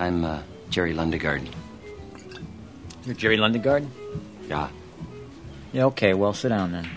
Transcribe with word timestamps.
I'm 0.00 0.24
uh, 0.24 0.40
Jerry 0.70 0.94
Lundegaard. 0.94 1.46
You're 3.04 3.14
Jerry 3.14 3.36
Lundegaard? 3.36 3.86
Yeah. 4.48 4.70
Yeah, 5.74 5.84
okay, 5.84 6.14
well, 6.14 6.32
sit 6.32 6.48
down 6.48 6.72
then. 6.72 6.88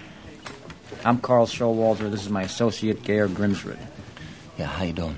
I'm 1.03 1.19
Carl 1.19 1.45
Showalter. 1.45 2.09
This 2.09 2.24
is 2.24 2.29
my 2.29 2.43
associate, 2.43 3.03
Gayer 3.03 3.27
Grimsrud. 3.27 3.77
Yeah, 4.58 4.67
how 4.67 4.85
you 4.85 4.93
doing? 4.93 5.17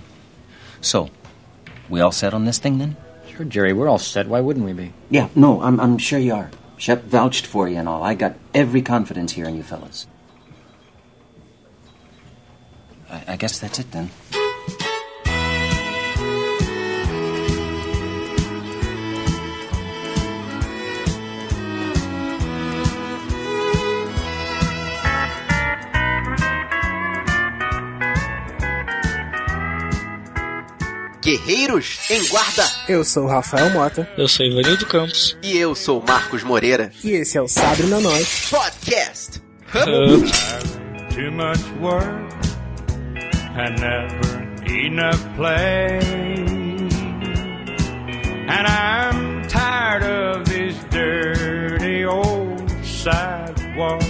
So, 0.81 1.11
we 1.87 2.01
all 2.01 2.11
set 2.11 2.33
on 2.33 2.45
this 2.45 2.57
thing 2.57 2.79
then? 2.79 2.97
Sure, 3.29 3.45
Jerry, 3.45 3.71
we're 3.71 3.87
all 3.87 3.99
set. 3.99 4.27
Why 4.27 4.41
wouldn't 4.41 4.65
we 4.65 4.73
be? 4.73 4.91
Yeah, 5.11 5.29
no, 5.35 5.61
I'm, 5.61 5.79
I'm 5.79 5.99
sure 5.99 6.17
you 6.17 6.33
are. 6.33 6.49
Shep 6.77 7.03
vouched 7.03 7.45
for 7.45 7.69
you 7.69 7.77
and 7.77 7.87
all. 7.87 8.01
I 8.01 8.15
got 8.15 8.35
every 8.55 8.81
confidence 8.81 9.33
here 9.33 9.45
in 9.45 9.55
you 9.55 9.63
fellas. 9.63 10.07
I, 13.11 13.23
I 13.27 13.35
guess 13.35 13.59
that's 13.59 13.77
it 13.77 13.91
then. 13.91 14.09
Guerreiros 31.35 32.09
em 32.09 32.25
Guarda. 32.29 32.65
Eu 32.87 33.03
sou 33.03 33.25
o 33.25 33.27
Rafael 33.27 33.69
Mota. 33.71 34.07
Eu 34.17 34.27
sou 34.27 34.45
Ivanildo 34.45 34.85
Campos. 34.85 35.37
E 35.43 35.57
eu 35.57 35.75
sou 35.75 35.99
o 35.99 36.07
Marcos 36.07 36.43
Moreira. 36.43 36.91
E 37.03 37.11
esse 37.11 37.37
é 37.37 37.41
o 37.41 37.47
Sabre 37.47 37.87
na 37.87 37.99
Nós 37.99 38.49
Podcast. 38.49 39.41
Too 39.73 41.31
much 41.31 41.59
work 41.81 42.05
and 43.57 43.75
never 43.79 44.47
enough 44.65 45.19
play. 45.35 45.99
And 48.47 48.67
I'm 48.67 49.47
tired 49.47 50.03
of 50.03 50.45
these 50.49 50.77
dirty 50.89 52.05
old 52.05 52.63
sidewalks. 52.83 54.04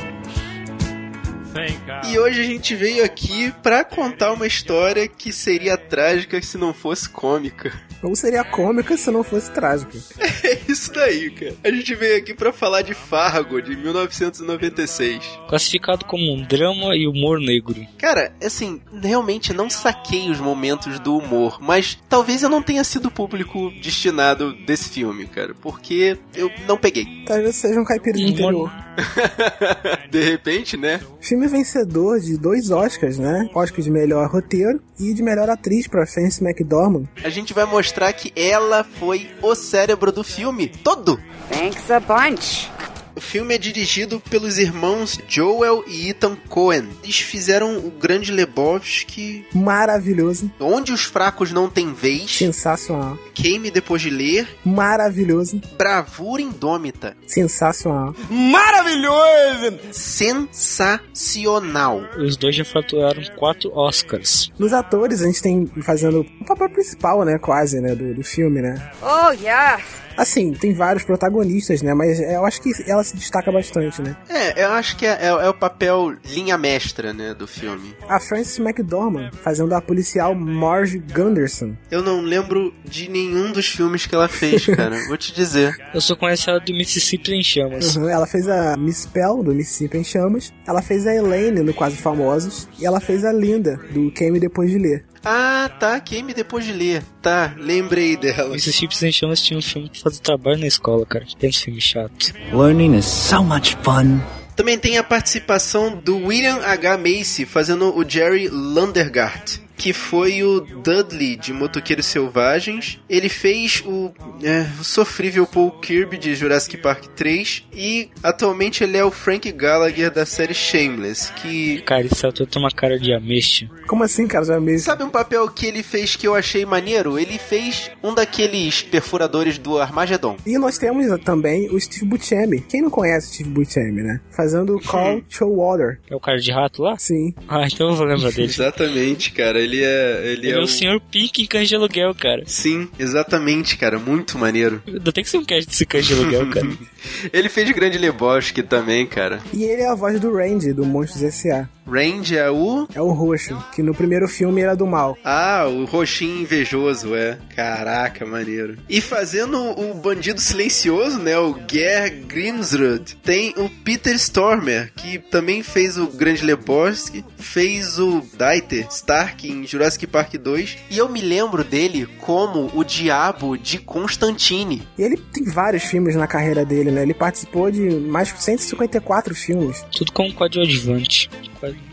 E 2.10 2.20
hoje 2.20 2.42
a 2.42 2.44
gente 2.44 2.76
veio 2.76 3.04
aqui 3.04 3.52
para 3.64 3.84
contar 3.84 4.34
uma 4.34 4.46
história 4.46 5.08
que 5.08 5.32
seria 5.32 5.78
trágica 5.78 6.42
se 6.42 6.58
não 6.58 6.74
fosse 6.74 7.10
cômica. 7.10 7.72
Ou 8.04 8.16
seria 8.16 8.44
cômica 8.44 8.98
se 8.98 9.10
não 9.10 9.24
fosse 9.24 9.52
trágica. 9.52 9.98
É 10.46 10.72
isso 10.72 10.94
daí, 10.94 11.32
cara. 11.32 11.56
A 11.64 11.72
gente 11.72 11.96
veio 11.96 12.18
aqui 12.18 12.34
para 12.34 12.54
falar 12.54 12.84
de 12.84 12.94
Fargo, 12.94 13.62
de 13.62 13.76
1996. 13.76 15.24
Classificado 15.48 16.06
como 16.06 16.32
um 16.32 16.44
drama 16.44 16.96
e 16.96 17.08
humor 17.08 17.40
negro. 17.40 17.76
Cara, 17.98 18.32
assim, 18.44 18.80
realmente 19.02 19.52
não 19.52 19.70
saquei 19.70 20.30
os 20.30 20.40
momentos 20.40 21.00
do 21.00 21.18
humor, 21.18 21.58
mas 21.60 21.98
talvez 22.08 22.44
eu 22.44 22.50
não 22.50 22.62
tenha 22.62 22.84
sido 22.84 23.08
o 23.08 23.12
público 23.12 23.72
destinado 23.82 24.54
desse 24.66 24.90
filme, 24.90 25.26
cara, 25.26 25.56
porque 25.56 26.18
eu 26.36 26.52
não 26.68 26.78
peguei. 26.78 27.24
Talvez 27.26 27.56
seja 27.56 27.80
um 27.80 27.86
caipira 27.86 28.18
do 28.18 28.24
interior. 28.24 28.72
de 30.10 30.22
repente, 30.22 30.78
né? 30.78 31.00
Filme 31.20 31.48
vencedor 31.48 32.20
de 32.20 32.38
dois 32.38 32.72
Oscars, 32.72 33.18
né? 33.18 33.50
Oscar 33.54 33.82
de 33.82 33.92
melhor 33.92 34.30
roteiro 34.30 34.82
e 35.00 35.14
de 35.14 35.22
melhor 35.22 35.50
atriz 35.50 35.88
para 35.88 36.06
Frances 36.06 36.42
McDormand. 36.42 37.06
A 37.24 37.30
gente 37.30 37.54
vai 37.54 37.66
mostrar 37.66 38.12
que 38.14 38.32
ela 38.36 38.84
foi 38.84 39.30
o 39.42 39.56
cérebro 39.56 40.12
do 40.12 40.24
filme 40.24 40.68
todo. 40.68 41.20
Thanks 41.50 41.90
a 41.92 42.00
bunch. 42.00 42.70
O 43.16 43.22
filme 43.22 43.56
é 43.56 43.58
dirigido 43.58 44.20
pelos 44.20 44.58
irmãos 44.58 45.20
Joel 45.28 45.86
e 45.88 46.10
Ethan 46.10 46.36
Cohen. 46.50 46.90
Eles 47.02 47.20
fizeram 47.20 47.78
o 47.78 47.90
Grande 47.90 48.30
Lebowski. 48.30 49.46
Maravilhoso. 49.54 50.52
Onde 50.60 50.92
os 50.92 51.06
fracos 51.06 51.52
não 51.52 51.70
têm 51.70 51.94
vez. 51.94 52.36
Sensacional. 52.36 53.18
Queime 53.34 53.72
depois 53.72 54.02
de 54.02 54.10
ler. 54.10 54.48
Maravilhoso. 54.66 55.62
Bravura 55.78 56.42
Indômita. 56.42 57.16
Sensacional. 57.26 58.14
Maravilhoso! 58.30 59.80
Sensacional. 59.92 62.02
Os 62.18 62.36
dois 62.36 62.56
já 62.56 62.66
faturaram 62.66 63.24
quatro 63.38 63.72
Oscars. 63.74 64.52
Nos 64.60 64.74
atores, 64.74 65.22
a 65.22 65.28
gente 65.28 65.42
tem 65.42 65.66
fazendo 65.84 66.26
o 66.42 66.46
papel 66.46 66.70
principal, 66.70 67.24
né? 67.24 67.40
Quase, 67.40 67.80
né? 67.80 67.96
Do, 67.96 68.14
do 68.14 68.24
filme, 68.24 68.62
né? 68.62 68.92
Oh, 69.02 69.32
yeah. 69.32 69.82
Assim, 70.18 70.54
tem 70.54 70.74
vários 70.74 71.04
protagonistas, 71.04 71.82
né? 71.82 71.94
Mas 71.94 72.20
eu 72.20 72.46
acho 72.46 72.62
que 72.62 72.72
ela 72.88 73.04
se 73.04 73.16
destaca 73.16 73.52
bastante, 73.52 74.02
né? 74.02 74.16
É, 74.30 74.64
eu 74.64 74.72
acho 74.72 74.96
que 74.98 75.06
é, 75.06 75.18
é, 75.22 75.28
é, 75.28 75.50
o 75.50 75.54
papel 75.54 76.16
linha 76.26 76.58
mestra, 76.58 77.14
né, 77.14 77.34
do 77.34 77.48
filme. 77.48 77.96
A 78.08 78.20
Frances 78.20 78.60
McDormand, 78.60 79.32
fazendo 79.44 79.74
a 79.74 79.82
policial 79.82 80.34
Marge 80.36 81.00
Gunderson. 81.00 81.76
Eu 81.92 82.02
não 82.02 82.22
lembro 82.22 82.74
de 82.84 83.10
nenhum 83.10 83.52
dos 83.52 83.68
filmes 83.68 84.06
que 84.06 84.16
ela 84.16 84.28
fez, 84.28 84.66
cara. 84.76 84.98
Vou 85.08 85.18
te 85.18 85.34
dizer. 85.34 85.76
Eu 85.94 86.02
só 86.02 86.16
conheço 86.16 86.50
ela 86.50 86.60
do 86.60 86.74
Mississippi 86.74 87.34
em 87.34 87.44
Chamas. 87.44 87.96
Uhum, 87.96 88.10
ela 88.10 88.26
fez 88.26 88.48
a 88.48 88.76
Miss 88.78 89.06
Pell, 89.06 89.44
do 89.44 89.54
Mississippi 89.54 89.98
em 89.98 90.04
Chamas. 90.04 90.54
Ela 90.68 90.82
fez 90.82 91.06
a 91.06 91.14
Elaine, 91.14 91.62
no 91.62 91.74
Quase 91.74 91.98
Famosos. 91.98 92.68
E 92.80 92.86
ela 92.86 93.00
fez 93.00 93.24
a 93.26 93.32
Linda, 93.32 93.80
do 93.92 94.12
Queime 94.12 94.40
Depois 94.40 94.70
de 94.70 94.78
Ler. 94.78 95.06
Ah, 95.26 95.70
tá, 95.80 96.00
Queime 96.00 96.36
Depois 96.36 96.64
de 96.64 96.72
Ler. 96.72 97.04
Tá, 97.22 97.56
lembrei 97.58 98.16
dela. 98.16 98.54
Mississippi 98.54 98.96
em 99.06 99.12
Chamas 99.12 99.42
tinha 99.42 99.58
um 99.58 99.62
filme 99.62 99.90
pra 99.90 100.02
fazer 100.02 100.22
trabalho 100.22 100.60
na 100.60 100.68
escola, 100.68 101.06
cara. 101.06 101.26
Tem 101.40 101.50
um 101.50 101.54
filme 101.54 101.82
chato. 101.82 102.32
Learning 102.54 102.96
is 102.96 103.06
so 103.06 103.44
much 103.44 103.76
fun. 103.82 104.22
Também 104.56 104.78
tem 104.78 104.98
a 104.98 105.04
participação 105.04 105.98
do 105.98 106.28
William 106.28 106.62
H. 106.64 106.98
Macy 106.98 107.46
fazendo 107.46 107.98
o 107.98 108.08
Jerry 108.08 108.48
Lundergaard 108.48 109.65
que 109.78 109.94
foi 109.94 110.44
o 110.44 110.62
Dudley 110.62 111.36
de 111.36 111.54
Motoqueiros 111.54 112.06
Selvagens. 112.06 113.00
Ele 113.10 113.30
fez 113.30 113.84
o, 113.86 114.12
é, 114.44 114.66
o 114.80 114.84
sofrível 114.84 115.46
Paul 115.46 115.72
Kirby 115.72 116.18
de 116.18 116.36
Jurassic 116.36 116.78
Park 116.78 117.06
3 117.16 117.66
e 117.74 118.10
atualmente 118.24 118.84
ele 118.84 118.98
é 118.98 119.04
o 119.04 119.12
Frank 119.12 119.52
Gallagher 119.52 120.12
da 120.12 120.26
série 120.26 120.54
Shameless, 120.54 121.32
que... 121.34 121.82
Cara, 121.82 122.06
esse 122.06 122.26
ator 122.26 122.48
tem 122.48 122.62
uma 122.62 122.72
cara 122.72 122.98
de 122.98 123.14
ameixa. 123.14 123.70
Como 123.88 124.04
assim, 124.04 124.28
cara, 124.28 124.46
de 124.46 124.54
ameixa? 124.54 124.86
Sabe 124.86 125.04
um 125.04 125.10
papel 125.10 125.48
que 125.50 125.66
ele 125.66 125.84
fez 125.84 126.16
que 126.16 126.28
eu 126.28 126.36
achei 126.36 126.66
maneiro? 126.66 127.20
Ele 127.20 127.38
fez 127.38 127.92
um 128.04 128.14
daqueles 128.14 128.82
perfuradores 128.82 129.58
do 129.58 129.80
Armageddon. 129.80 130.38
E 130.46 130.58
nós 130.58 130.78
temos 130.78 131.06
também 131.24 131.70
o 131.70 131.80
Steve 131.80 132.06
Buscemi. 132.06 132.62
Quem 132.62 132.82
não 132.82 132.90
conhece 132.90 133.28
o 133.28 133.34
Steve 133.34 133.50
Buscemi, 133.50 134.02
né? 134.02 134.22
Fazendo 134.32 134.76
o 134.76 134.82
Call 134.82 135.22
Showwater. 135.30 136.00
É 136.10 136.16
o 136.16 136.20
cara 136.20 136.38
de 136.38 136.52
rato 136.52 136.82
lá? 136.82 136.98
Sim. 136.98 137.34
Ah, 137.48 137.66
então 137.66 137.90
eu 137.90 137.96
vou 137.96 138.06
lembrar 138.06 138.32
dele. 138.32 138.44
Exatamente, 138.44 139.32
cara 139.32 139.65
ele 139.66 139.84
é. 139.84 140.22
Ele, 140.24 140.48
ele 140.48 140.52
é, 140.52 140.56
é, 140.56 140.60
o 140.60 140.68
senhor 140.68 141.02
Pink 141.02 141.42
em 141.42 141.46
Cães 141.46 141.68
de 141.68 141.76
Aluguel, 141.76 142.14
cara. 142.16 142.44
Sim, 142.46 142.88
exatamente, 142.98 143.78
cara. 143.78 144.00
Muito 144.00 144.38
maneiro. 144.38 144.82
Ainda 144.88 145.12
tem 145.12 145.24
que 145.24 145.30
ser 145.30 145.38
um 145.38 145.46
cast 145.46 145.68
desse 145.68 145.86
Cães 145.86 146.06
de 146.06 146.14
Aluguel, 146.14 146.50
cara. 146.50 146.68
ele 147.34 147.50
fez 147.50 147.70
Grande 147.72 147.98
Lebowski 147.98 148.64
também, 148.64 149.06
cara. 149.06 149.42
E 149.54 149.64
ele 149.64 149.82
é 149.82 149.90
a 149.90 149.96
voz 149.96 150.20
do 150.20 150.34
Randy, 150.34 150.72
do 150.72 150.86
Monstros 150.86 151.24
S.A. 151.24 151.68
Randy 151.88 152.38
é 152.38 152.50
o. 152.50 152.88
É 152.94 153.02
o 153.02 153.12
roxo, 153.12 153.58
que 153.74 153.84
no 153.84 153.94
primeiro 153.94 154.28
filme 154.28 154.62
era 154.62 154.76
do 154.76 154.86
mal. 154.88 155.18
Ah, 155.24 155.66
o 155.68 155.86
roxinho 155.86 156.42
invejoso, 156.42 157.16
é. 157.16 157.38
Caraca, 157.56 158.26
maneiro. 158.26 158.78
E 158.90 159.00
fazendo 159.00 159.58
o 159.80 159.94
bandido 159.94 160.42
silencioso, 160.42 161.20
né? 161.20 161.38
O 161.38 161.56
Ger 161.70 162.26
Grimsrud. 162.26 163.16
Tem 163.24 163.54
o 163.58 163.70
Peter 163.70 164.16
Stormer, 164.16 164.92
que 164.96 165.20
também 165.20 165.62
fez 165.64 165.98
o 165.98 166.08
Grande 166.08 166.44
Lebowski, 166.44 167.24
fez 167.38 168.00
o 168.00 168.22
Dieter 168.38 168.88
Stark 168.90 169.48
em 169.48 169.66
Jurassic 169.66 170.08
Park 170.08 170.36
2. 170.36 170.78
E 170.90 170.98
eu 170.98 171.08
me 171.08 171.22
lembro 171.22 171.64
dele 171.64 172.08
como 172.20 172.72
o 172.74 172.84
diabo 172.84 173.58
de 173.58 173.78
Constantine. 173.78 174.88
E 174.98 175.04
ele 175.04 175.18
tem 175.18 175.46
vários 175.46 175.84
filmes 175.84 176.16
na 176.16 176.28
carreira 176.28 176.66
dele, 176.66 176.92
né? 176.92 177.04
Ele 177.04 177.14
participou 177.14 177.70
de 177.70 177.82
mais 177.82 178.34
de 178.34 178.42
154 178.42 179.36
filmes. 179.36 179.86
Tudo 179.92 180.12
como 180.12 180.34
coadjuvante. 180.34 181.30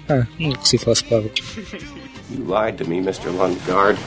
Ah, 0.08 0.26
não 0.38 0.64
se 0.64 0.78
faz 0.78 1.02
palavra. 1.02 1.30
You 2.30 2.44
lied 2.46 2.78
to 2.78 2.88
me, 2.88 2.98
Mr. 2.98 3.30
Lundgaard. 3.30 3.98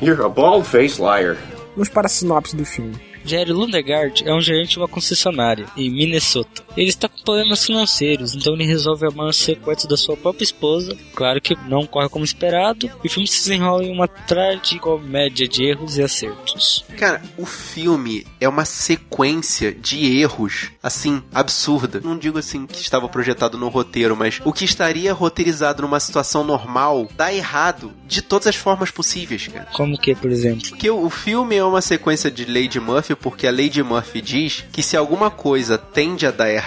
You're 0.00 0.22
a 0.24 0.28
bald-faced 0.28 1.00
liar. 1.00 1.36
Vamos 1.74 1.88
para 1.88 2.06
a 2.06 2.10
sinopse 2.10 2.54
do 2.56 2.64
filme. 2.64 2.94
Jerry 3.24 3.52
Lundegaard 3.52 4.22
é 4.26 4.32
um 4.32 4.40
gerente 4.40 4.70
de 4.70 4.78
uma 4.78 4.88
concessionária 4.88 5.66
em 5.76 5.90
Minnesota. 5.90 6.62
Ele 6.76 6.88
está 6.88 7.08
com 7.08 7.22
problemas 7.22 7.64
financeiros, 7.64 8.34
então 8.34 8.54
ele 8.54 8.66
resolve 8.66 9.06
armar 9.06 9.28
um 9.28 9.32
sequestro 9.32 9.88
da 9.88 9.96
sua 9.96 10.16
própria 10.16 10.44
esposa. 10.44 10.96
Claro 11.14 11.40
que 11.40 11.56
não 11.68 11.86
corre 11.86 12.08
como 12.08 12.24
esperado, 12.24 12.90
e 13.02 13.06
o 13.06 13.10
filme 13.10 13.26
se 13.26 13.38
desenrola 13.38 13.84
em 13.84 13.92
uma 13.92 14.06
tragicomédia 14.06 15.48
de 15.48 15.64
erros 15.64 15.96
e 15.96 16.02
acertos. 16.02 16.84
Cara, 16.98 17.22
o 17.36 17.46
filme 17.46 18.26
é 18.40 18.48
uma 18.48 18.64
sequência 18.64 19.72
de 19.72 20.18
erros, 20.18 20.70
assim, 20.82 21.22
absurda. 21.32 22.00
Não 22.02 22.18
digo 22.18 22.38
assim 22.38 22.66
que 22.66 22.80
estava 22.80 23.08
projetado 23.08 23.56
no 23.56 23.68
roteiro, 23.68 24.16
mas 24.16 24.40
o 24.44 24.52
que 24.52 24.64
estaria 24.64 25.12
roteirizado 25.12 25.82
numa 25.82 26.00
situação 26.00 26.44
normal 26.44 27.08
dá 27.16 27.32
errado 27.32 27.92
de 28.06 28.22
todas 28.22 28.46
as 28.46 28.56
formas 28.56 28.90
possíveis, 28.90 29.48
cara. 29.48 29.68
Como 29.72 29.98
que, 29.98 30.14
por 30.14 30.30
exemplo? 30.30 30.68
Porque 30.68 30.90
o 30.90 31.08
filme 31.10 31.56
é 31.56 31.64
uma 31.64 31.80
sequência 31.80 32.30
de 32.30 32.44
Lady 32.44 32.80
Murphy 32.80 33.14
porque 33.14 33.46
a 33.46 33.50
Lady 33.50 33.82
Murphy 33.82 34.20
diz 34.20 34.64
que 34.72 34.82
se 34.82 34.96
alguma 34.96 35.30
coisa 35.30 35.78
tende 35.78 36.26
a 36.26 36.30
dar 36.30 36.50
errado, 36.50 36.65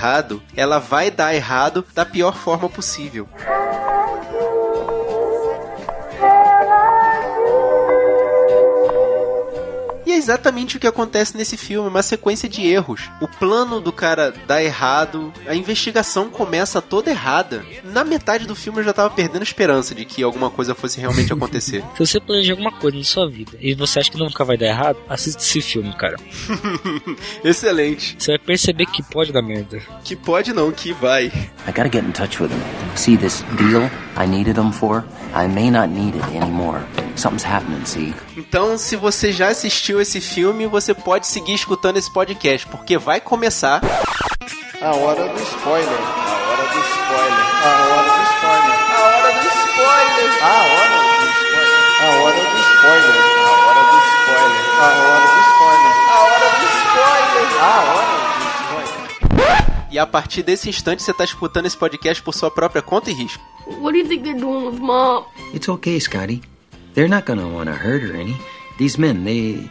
ela 0.56 0.80
vai 0.80 1.12
dar 1.12 1.34
errado 1.34 1.86
da 1.94 2.06
pior 2.06 2.36
forma 2.36 2.70
possível. 2.70 3.28
Exatamente 10.20 10.78
o 10.78 10.80
que 10.80 10.88
acontece 10.88 11.36
nesse 11.36 11.58
filme, 11.58 11.88
uma 11.88 12.04
sequência 12.04 12.48
de 12.48 12.66
erros. 12.68 13.10
O 13.20 13.28
plano 13.28 13.82
do 13.82 13.92
cara 13.92 14.34
dá 14.46 14.62
errado, 14.62 15.34
a 15.48 15.56
investigação 15.56 16.30
começa 16.30 16.82
toda 16.82 17.10
errada. 17.10 17.66
Na 17.84 18.04
metade 18.04 18.46
do 18.46 18.56
filme 18.56 18.80
eu 18.80 18.84
já 18.84 18.94
tava 18.94 19.10
perdendo 19.10 19.44
esperança 19.44 19.96
de 19.96 20.06
que 20.06 20.22
alguma 20.22 20.50
coisa 20.50 20.76
fosse 20.76 21.00
realmente 21.00 21.34
acontecer. 21.34 21.84
Se 21.98 22.06
você 22.06 22.20
planeja 22.20 22.54
alguma 22.54 22.72
coisa 22.72 22.98
na 22.98 23.04
sua 23.04 23.30
vida 23.30 23.58
e 23.60 23.74
você 23.74 24.00
acha 24.00 24.12
que 24.12 24.18
nunca 24.18 24.46
vai 24.46 24.58
dar 24.58 24.68
errado, 24.68 24.98
assista 25.10 25.42
esse 25.42 25.62
filme, 25.62 25.94
cara. 25.96 26.18
Excelente. 27.44 28.16
Você 28.20 28.32
vai 28.32 28.40
perceber 28.40 28.86
que 28.86 29.02
pode 29.02 29.32
dar 29.32 29.42
merda. 29.42 29.82
Que 30.04 30.16
pode 30.16 30.54
não, 30.54 30.72
que 30.72 30.94
vai. 30.94 31.26
I 31.26 31.72
gotta 31.72 31.90
get 31.92 32.04
in 32.04 32.12
touch 32.12 32.42
with 32.42 32.50
him. 32.52 32.62
See 32.96 33.18
this 33.18 33.44
deal 33.58 33.90
I 34.20 34.26
needed 34.26 34.58
him 34.58 34.72
for? 34.72 35.06
I 35.34 35.48
may 35.48 35.70
not 35.70 35.90
need 35.90 36.16
it 36.16 36.24
anymore. 36.36 36.82
Something's 37.16 37.44
happening, 37.44 37.86
see? 37.86 38.14
Então, 38.36 38.78
se 38.78 38.96
você 38.96 39.32
já 39.32 39.48
assistiu 39.48 40.02
esse 40.02 40.09
filme, 40.20 40.66
você 40.66 40.94
pode 40.94 41.28
seguir 41.28 41.54
escutando 41.54 41.98
esse 41.98 42.12
podcast, 42.12 42.66
porque 42.68 42.98
vai 42.98 43.22
começar 43.22 43.82
A 44.82 44.96
hora 44.96 45.28
do 45.30 45.42
spoiler. 45.42 46.00
A 46.00 46.38
hora 46.50 46.66
do 46.74 46.80
spoiler. 46.80 47.46
A 47.62 47.74
hora 47.94 48.10
do 48.10 48.24
spoiler. 48.34 48.76
A 48.90 49.04
hora 49.04 49.32
do 49.34 49.48
spoiler. 49.50 50.40
A 50.42 50.56
hora 50.64 50.82
do 50.82 51.20
spoiler. 51.20 51.60
A 52.00 52.08
hora 52.16 52.42
do 52.42 52.58
spoiler. 52.58 53.14
A 53.20 53.62
hora 53.68 53.84
do 53.92 54.00
spoiler. 54.00 54.64
A 54.80 54.90
hora 54.96 55.20
do 55.20 55.40
spoiler. 55.52 55.94
A 56.10 56.20
hora 56.24 56.48
do 56.50 56.66
spoiler. 56.80 57.54
A 57.60 57.64
hora 57.92 58.06
do 58.16 58.46
spoiler. 58.56 59.90
e 59.92 60.00
a 60.00 60.06
partir 60.08 60.44
desse 60.44 60.70
instante 60.70 61.04
você 61.04 61.14
tá 61.14 61.24
escutando 61.24 61.66
esse 61.66 61.76
podcast 61.78 62.22
por 62.24 62.34
sua 62.34 62.50
própria 62.50 62.82
conta 62.82 63.10
e 63.12 63.14
risco. 63.14 63.44
What 63.82 63.92
do 63.92 63.98
you 63.98 64.08
think 64.08 64.24
they're 64.24 64.40
doing 64.40 64.66
with 64.68 64.80
mom? 64.80 65.26
It's 65.54 65.68
okay, 65.68 66.00
Scotty. 66.00 66.42
They're 66.94 67.10
not 67.10 67.26
gonna 67.26 67.48
wanna 67.48 67.74
hurt 67.74 68.02
her 68.04 68.16
any. 68.16 68.36
These 68.78 68.98
men, 69.00 69.24
they 69.26 69.68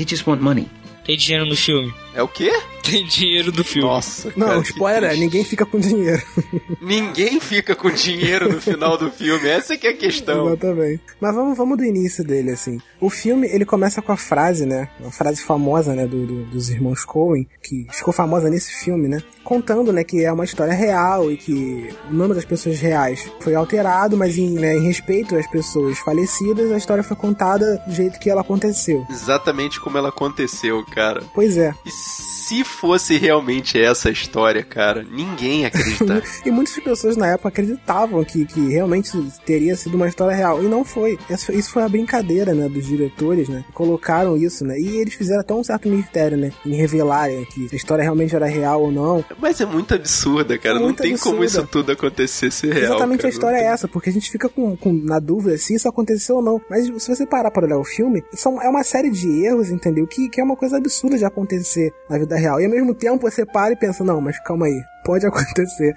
they 0.00 0.06
just 0.06 0.26
want 0.26 0.40
money. 0.40 0.66
Tem 1.04 1.16
dinheiro 1.16 1.44
no 1.44 1.54
filme. 1.54 1.92
É 2.14 2.22
o 2.22 2.28
quê? 2.28 2.50
Tem 2.90 3.04
dinheiro 3.06 3.52
no 3.56 3.62
filme. 3.64 3.88
Nossa, 3.88 4.32
Não, 4.36 4.46
cara, 4.48 4.60
spoiler 4.60 5.04
é, 5.04 5.08
triste. 5.08 5.20
ninguém 5.24 5.44
fica 5.44 5.66
com 5.66 5.78
dinheiro. 5.78 6.22
Ninguém 6.80 7.38
fica 7.40 7.74
com 7.76 7.90
dinheiro 7.90 8.52
no 8.52 8.60
final 8.60 8.96
do 8.96 9.10
filme, 9.10 9.46
essa 9.48 9.76
que 9.76 9.86
é 9.86 9.90
a 9.90 9.96
questão. 9.96 10.48
Exatamente. 10.48 11.02
Mas 11.20 11.34
vamos, 11.34 11.56
vamos 11.56 11.76
do 11.78 11.84
início 11.84 12.24
dele, 12.24 12.50
assim. 12.52 12.78
O 13.00 13.10
filme, 13.10 13.46
ele 13.48 13.64
começa 13.64 14.00
com 14.02 14.12
a 14.12 14.16
frase, 14.16 14.64
né? 14.66 14.88
Uma 14.98 15.10
frase 15.10 15.42
famosa, 15.42 15.94
né? 15.94 16.06
Do, 16.06 16.26
do- 16.26 16.44
dos 16.46 16.70
irmãos 16.70 17.04
Coen, 17.04 17.46
que 17.62 17.86
ficou 17.92 18.12
famosa 18.12 18.48
nesse 18.48 18.72
filme, 18.82 19.08
né? 19.08 19.22
Contando, 19.44 19.92
né? 19.92 20.02
Que 20.04 20.24
é 20.24 20.32
uma 20.32 20.44
história 20.44 20.72
real 20.72 21.30
e 21.30 21.36
que 21.36 21.88
o 22.10 22.14
nome 22.14 22.34
das 22.34 22.44
pessoas 22.44 22.80
reais 22.80 23.30
foi 23.40 23.54
alterado, 23.54 24.16
mas 24.16 24.38
em, 24.38 24.50
né, 24.50 24.76
em 24.76 24.82
respeito 24.86 25.36
às 25.36 25.46
pessoas 25.46 25.98
falecidas, 25.98 26.72
a 26.72 26.76
história 26.78 27.02
foi 27.04 27.16
contada 27.16 27.82
do 27.86 27.92
jeito 27.94 28.18
que 28.18 28.30
ela 28.30 28.40
aconteceu. 28.40 29.06
Exatamente 29.10 29.80
como 29.80 29.98
ela 29.98 30.08
aconteceu, 30.08 30.84
cara. 30.86 31.22
Pois 31.34 31.56
é. 31.56 31.74
E 31.84 31.90
se 31.90 32.64
fosse 32.70 33.16
realmente 33.18 33.80
essa 33.80 34.08
a 34.08 34.12
história, 34.12 34.62
cara, 34.62 35.02
ninguém 35.10 35.62
ia 35.62 35.68
acreditar. 35.68 36.22
E 36.44 36.50
muitas 36.50 36.74
pessoas 36.82 37.16
na 37.16 37.26
época 37.28 37.48
acreditavam 37.48 38.24
que, 38.24 38.44
que 38.46 38.68
realmente 38.70 39.10
teria 39.44 39.76
sido 39.76 39.94
uma 39.94 40.08
história 40.08 40.34
real. 40.34 40.62
E 40.62 40.66
não 40.66 40.84
foi. 40.84 41.18
Isso, 41.28 41.70
foi 41.70 41.82
a 41.82 41.88
brincadeira, 41.88 42.54
né, 42.54 42.68
dos 42.68 42.86
diretores, 42.86 43.48
né? 43.48 43.64
Colocaram 43.74 44.36
isso, 44.36 44.64
né? 44.64 44.78
E 44.78 44.96
eles 44.96 45.14
fizeram 45.14 45.40
até 45.40 45.52
um 45.54 45.62
certo 45.64 45.88
mistério, 45.88 46.36
né? 46.36 46.50
Em 46.64 46.74
revelarem 46.74 47.44
que 47.46 47.68
a 47.72 47.76
história 47.76 48.02
realmente 48.02 48.34
era 48.34 48.46
real 48.46 48.82
ou 48.82 48.90
não. 48.92 49.24
Mas 49.38 49.60
é 49.60 49.66
muito 49.66 49.94
absurda, 49.94 50.56
cara. 50.58 50.76
É 50.76 50.78
Não 50.78 50.86
muito 50.86 51.02
tem 51.02 51.16
como 51.16 51.42
absurda. 51.42 51.60
isso 51.62 51.66
tudo 51.70 51.92
acontecer 51.92 52.50
ser 52.50 52.72
real. 52.72 52.84
Exatamente 52.94 53.18
cara. 53.22 53.28
a 53.28 53.30
história 53.32 53.56
Não 53.56 53.62
é 53.62 53.66
tem- 53.66 53.72
essa, 53.74 53.88
porque 53.88 54.10
a 54.10 54.12
gente 54.12 54.30
fica 54.30 54.48
com, 54.48 54.76
com- 54.76 54.92
na 54.92 55.18
dúvida 55.18 55.56
se 55.58 55.74
isso 55.74 55.88
aconteceu 55.88 56.36
ou 56.36 56.42
não. 56.42 56.60
Mas 56.70 56.86
se 57.02 57.08
você 57.08 57.26
parar 57.26 57.50
para 57.50 57.66
olhar 57.66 57.78
o 57.78 57.84
filme, 57.84 58.22
são, 58.34 58.60
é 58.62 58.68
uma 58.68 58.82
série 58.82 59.10
de 59.10 59.44
erros, 59.44 59.70
entendeu? 59.70 60.06
Que, 60.06 60.28
que 60.28 60.40
é 60.40 60.44
uma 60.44 60.56
coisa 60.56 60.76
absurda 60.76 61.18
de 61.18 61.24
acontecer 61.24 61.92
na 62.08 62.18
vida 62.18 62.36
real. 62.36 62.59
E 62.60 62.64
ao 62.64 62.70
mesmo 62.70 62.94
tempo 62.94 63.30
você 63.30 63.44
para 63.44 63.72
e 63.72 63.76
pensa, 63.76 64.04
não, 64.04 64.20
mas 64.20 64.38
calma 64.38 64.66
aí, 64.66 64.84
pode 65.04 65.26
acontecer. 65.28 65.94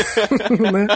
né? 0.72 0.86